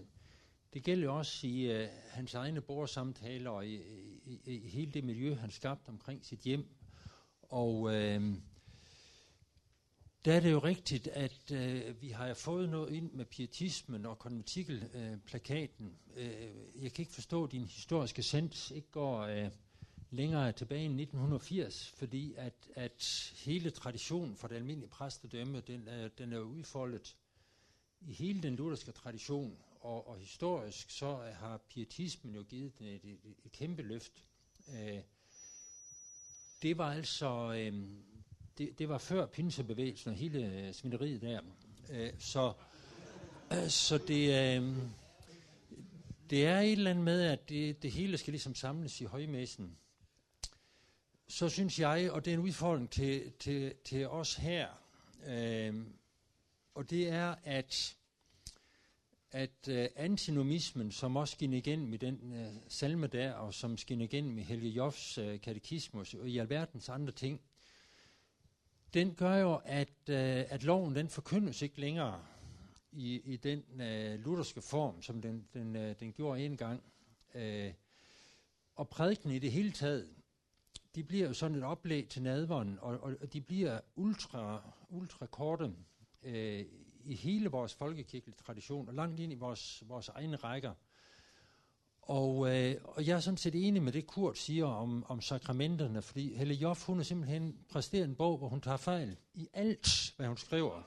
[0.73, 3.75] det gælder også i øh, hans egne bordsamtaler og i,
[4.25, 6.67] i, i hele det miljø, han skabte omkring sit hjem.
[7.41, 8.35] Og øh,
[10.25, 14.19] der er det jo rigtigt, at øh, vi har fået noget ind med pietismen og
[14.19, 15.97] konventikelplakaten.
[16.15, 19.49] Øh, øh, jeg kan ikke forstå, at din historiske sens ikke går øh,
[20.11, 26.07] længere tilbage end 1980, fordi at, at hele traditionen for det almindelige præstedømme, den er,
[26.07, 27.15] den er udfoldet
[28.01, 33.01] i hele den lutherske tradition, og, og historisk så har pietismen jo givet den et,
[33.03, 34.25] et, et kæmpe løft.
[34.69, 34.99] Øh,
[36.61, 37.53] det var altså...
[37.53, 37.83] Øh,
[38.57, 41.41] det, det var før pinsebevægelsen og hele øh, svineriet der.
[41.89, 42.53] Øh, så,
[43.51, 44.75] øh, så det, øh,
[46.29, 49.77] det er et eller andet med, at det, det hele skal ligesom samles i højmæssen.
[51.27, 54.67] Så synes jeg, og det er en udfordring til, til, til os her,
[55.27, 55.85] øh,
[56.75, 57.97] og det er, at
[59.35, 64.05] at øh, antinomismen, som også skinner igennem i den øh, salme der, og som skinner
[64.05, 67.41] igennem i Helge Joffs øh, katekismus og i alverdens andre ting,
[68.93, 72.21] den gør jo, at, øh, at loven den forkyndes ikke længere
[72.91, 76.83] i, i den øh, lutherske form, som den, den, øh, den gjorde engang.
[77.35, 77.73] Øh,
[78.75, 80.09] og prædiken i det hele taget,
[80.95, 85.71] de bliver jo sådan et oplæg til nadveren, og, og de bliver ultra, ultra korte
[86.23, 86.65] øh,
[87.03, 90.73] i hele vores folkekirkelige tradition, og langt ind i vores, vores egne rækker.
[92.05, 96.01] Og, øh, og jeg er sådan set enig med det, Kurt siger om, om sakramenterne,
[96.01, 100.13] fordi Helle Joff, hun er simpelthen præsteret en bog, hvor hun tager fejl i alt,
[100.17, 100.81] hvad hun skriver.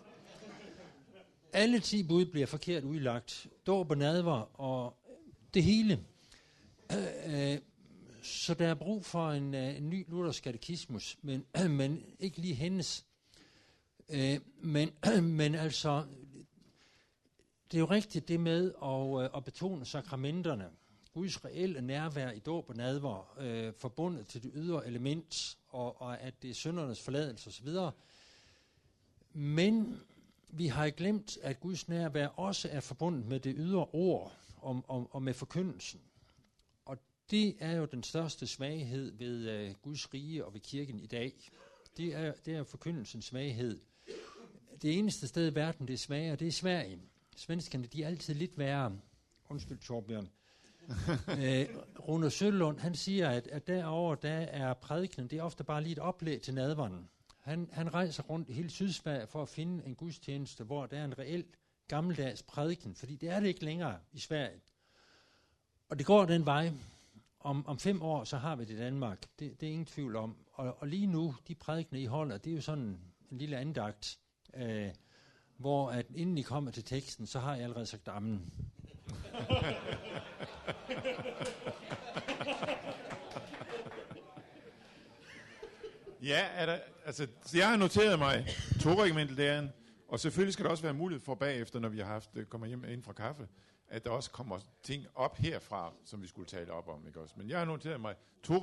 [1.52, 3.46] Alle ti bud bliver forkert udlagt.
[3.66, 4.94] Dåb og nadver, og
[5.54, 6.04] det hele.
[6.92, 7.58] Øh, øh,
[8.22, 12.38] så der er brug for en, øh, en ny Luthers katekismus, men, øh, men ikke
[12.38, 13.06] lige hendes.
[14.08, 16.04] Øh, men, øh, men altså,
[17.70, 20.70] det er jo rigtigt det med at, øh, at betone sakramenterne.
[21.18, 26.20] Guds reelle nærvær i dåb og nadver, øh, forbundet til det ydre element, og, og
[26.20, 27.68] at det er syndernes forladelse osv.
[29.32, 30.00] Men
[30.48, 35.08] vi har glemt, at Guds nærvær også er forbundet med det ydre ord og, og,
[35.10, 36.00] og med forkyndelsen.
[36.84, 36.98] Og
[37.30, 41.50] det er jo den største svaghed ved øh, Guds rige og ved kirken i dag.
[41.96, 43.80] Det er, det er forkyndelsens svaghed.
[44.82, 46.98] Det eneste sted i verden, det er svagere, det er Sverige.
[47.36, 48.98] Svenskerne, de er altid lidt værre.
[49.48, 50.28] Undskyld, Torbjørn.
[51.42, 51.66] øh,
[52.08, 55.92] Rune Sølund, han siger, at, at derovre, der er prædikenen, det er ofte bare lige
[55.92, 57.08] et oplæg til nadveren.
[57.40, 61.04] Han, han rejser rundt i hele Sydsverige for at finde en gudstjeneste, hvor der er
[61.04, 61.58] en reelt
[61.88, 64.60] gammeldags prædiken, fordi det er det ikke længere i Sverige.
[65.88, 66.72] Og det går den vej.
[67.40, 69.22] Om, om fem år, så har vi det i Danmark.
[69.38, 70.36] Det, det er ingen tvivl om.
[70.52, 74.18] Og, og lige nu, de prædikner, I holder, det er jo sådan en lille andagt,
[74.54, 74.88] øh,
[75.56, 78.52] hvor at inden I kommer til teksten, så har jeg allerede sagt ammen.
[86.22, 88.46] Ja, er der, altså, jeg har noteret mig
[88.80, 88.90] to
[90.08, 92.66] og selvfølgelig skal der også være mulighed for bagefter, når vi har haft, øh, kommer
[92.66, 93.48] hjem ind fra kaffe,
[93.88, 97.06] at der også kommer ting op herfra, som vi skulle tale op om.
[97.06, 97.34] Ikke også?
[97.38, 98.60] Men jeg har noteret mig to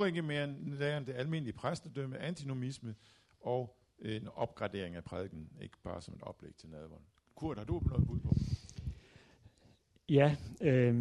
[1.06, 2.96] det almindelige præstedømme, antinomisme
[3.42, 7.04] og øh, en opgradering af prædiken, ikke bare som et oplæg til nadvånd.
[7.36, 8.36] Kurt, har du noget bud på?
[10.10, 10.96] Ja, øh,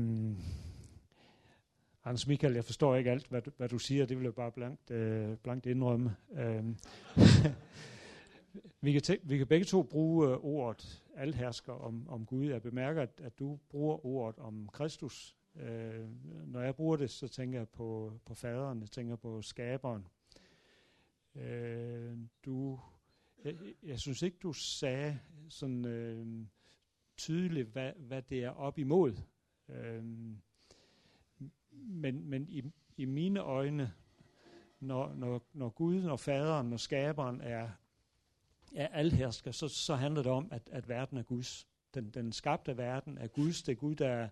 [2.04, 4.06] Hans Michael, jeg forstår ikke alt, hvad du, hvad du siger.
[4.06, 6.16] Det vil jeg bare blankt, øh, blankt indrømme.
[6.32, 6.76] Øhm,
[8.84, 12.46] vi, kan tæ- vi kan begge to bruge øh, ordet alhersker om, om Gud.
[12.46, 15.36] Jeg bemærker, at, at du bruger ordet om Kristus.
[15.56, 16.08] Øh,
[16.46, 20.06] når jeg bruger det, så tænker jeg på, på faderen, jeg tænker på skaberen.
[21.34, 22.80] Øh, du,
[23.44, 26.46] jeg, jeg synes ikke, du sagde sådan øh,
[27.16, 29.12] tydeligt, hvad, hvad det er op imod.
[29.68, 30.04] Øh,
[31.76, 32.62] men, men i,
[32.96, 33.92] i mine øjne,
[34.80, 37.68] når, når, når Gud, når faderen, når skaberen er,
[38.74, 41.66] er alhersker, så, så handler det om, at, at verden er Guds.
[41.94, 43.62] Den, den skabte verden er Guds.
[43.62, 44.28] Det er Gud, der,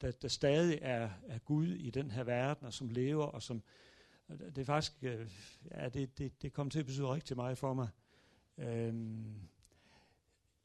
[0.00, 3.62] der, der stadig er, er Gud i den her verden, og som lever, og som...
[4.28, 4.92] Det er faktisk...
[5.02, 5.30] Øh,
[5.70, 7.88] ja, det, det, det kommer til at betyde rigtig meget for mig.
[8.58, 9.34] Øhm,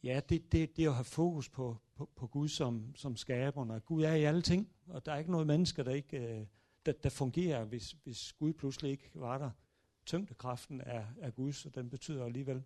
[0.03, 3.85] ja, det, det, det at have fokus på, på, på Gud som, som skaberen, og
[3.85, 6.45] Gud er i alle ting, og der er ikke noget mennesker, der ikke øh,
[6.85, 9.51] der, der fungerer, hvis, hvis Gud pludselig ikke var der.
[10.05, 12.63] Tyngdekraften er, er Guds, og den betyder alligevel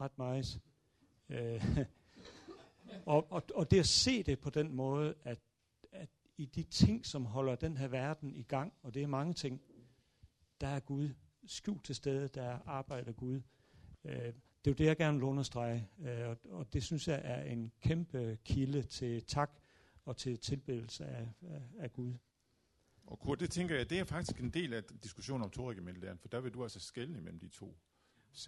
[0.00, 0.60] ret meget.
[1.28, 1.64] Øh,
[3.06, 5.38] og, og, og det at se det på den måde, at,
[5.92, 9.34] at i de ting, som holder den her verden i gang, og det er mange
[9.34, 9.60] ting,
[10.60, 11.08] der er Gud
[11.46, 13.40] skjult til stede, der arbejder Gud.
[14.04, 14.32] Øh,
[14.64, 17.42] det er jo det, jeg gerne vil understrege, øh, og, og det synes jeg er
[17.42, 19.50] en kæmpe kilde til tak
[20.04, 22.14] og til tilbedelse af, af, af Gud.
[23.06, 26.28] Og Kurt, det tænker jeg, det er faktisk en del af diskussionen om Torregimentet, for
[26.28, 27.78] der vil du altså skælne mellem de to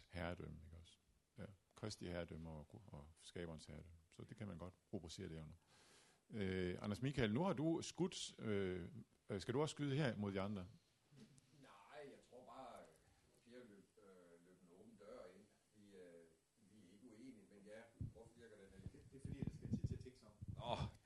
[0.09, 0.99] herredømme, ikke også?
[1.39, 1.45] Ja,
[1.77, 3.99] Kristi herredømme og, og skaberens herredømme.
[4.11, 5.55] Så det kan man godt rubricere det under.
[6.31, 8.89] Øh, Anders Michael, nu har du skudt, øh,
[9.29, 10.67] øh, skal du også skyde her mod de andre?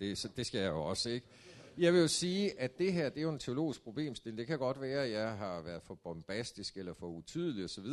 [0.00, 1.26] Det, så det skal jeg jo også, ikke?
[1.78, 4.38] Jeg vil jo sige, at det her, det er jo en teologisk problemstilling.
[4.38, 7.86] Det kan godt være, at jeg har været for bombastisk eller for utydelig osv.,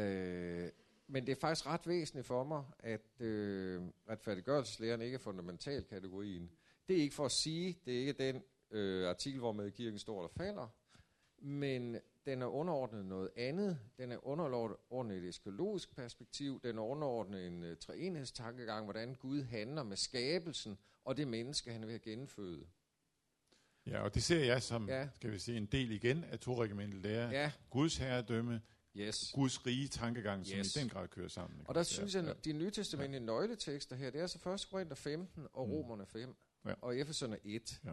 [0.00, 0.68] øh,
[1.08, 6.50] men det er faktisk ret væsentligt for mig, at øh, retfærdiggørelseslæren ikke er fundamental kategorien.
[6.88, 9.98] Det er ikke for at sige, det er ikke den øh, artikel, hvor med kirken
[9.98, 10.68] står eller falder,
[11.38, 11.96] men
[12.26, 13.78] den er underordnet noget andet.
[13.98, 16.60] Den er underordnet et eskologisk perspektiv.
[16.62, 21.86] Den er underordnet en uh, treenhedstankegang, hvordan Gud handler med skabelsen og det menneske, han
[21.86, 22.66] ved at genføde.
[23.86, 25.08] Ja, og det ser jeg som, ja.
[25.16, 27.04] skal vi sige, en del igen af to regimentet.
[27.04, 27.52] Det er ja.
[27.70, 28.62] Guds herredømme,
[28.96, 29.32] yes.
[29.34, 30.76] Guds rige tankegang, som yes.
[30.76, 31.62] i den grad kører sammen.
[31.64, 33.26] Og der synes jeg, at de nytestamentlige ja.
[33.26, 34.66] nøgletekster her, det er så 1.
[34.70, 35.72] Korinther 15 og mm.
[35.72, 36.74] Romerne 5 ja.
[36.80, 37.92] og Efeserne 1, ja.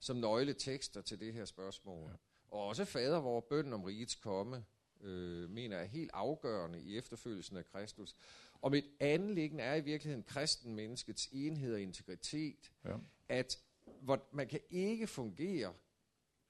[0.00, 2.10] som nøgletekster til det her spørgsmål.
[2.10, 2.16] Ja.
[2.52, 4.64] Og også fader, hvor bønden om rigets komme,
[5.00, 8.16] øh, mener er helt afgørende i efterfølgelsen af Kristus.
[8.52, 12.96] Og mit anlæggende er i virkeligheden kristen menneskets enhed og integritet, ja.
[13.28, 13.58] at
[14.00, 15.74] hvor man kan ikke fungere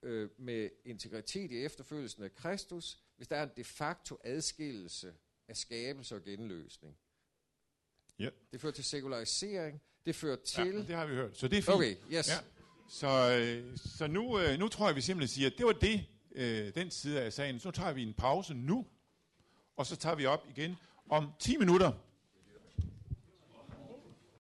[0.03, 5.15] øh, med integritet i efterfølgelsen af Kristus, hvis der er en de facto adskillelse
[5.49, 6.97] af skabelse og genløsning.
[8.19, 8.29] Ja.
[8.53, 10.75] Det fører til sekularisering, det fører til...
[10.75, 11.75] Ja, det har vi hørt, så det er fint.
[11.75, 12.29] Okay, yes.
[12.29, 12.62] Ja.
[12.89, 16.05] Så, øh, så nu, øh, nu tror jeg, vi simpelthen siger, at det var det,
[16.35, 17.61] øh, den side af sagen.
[17.61, 18.87] Så tager vi en pause nu,
[19.77, 20.77] og så tager vi op igen
[21.11, 21.93] om 10 minutter.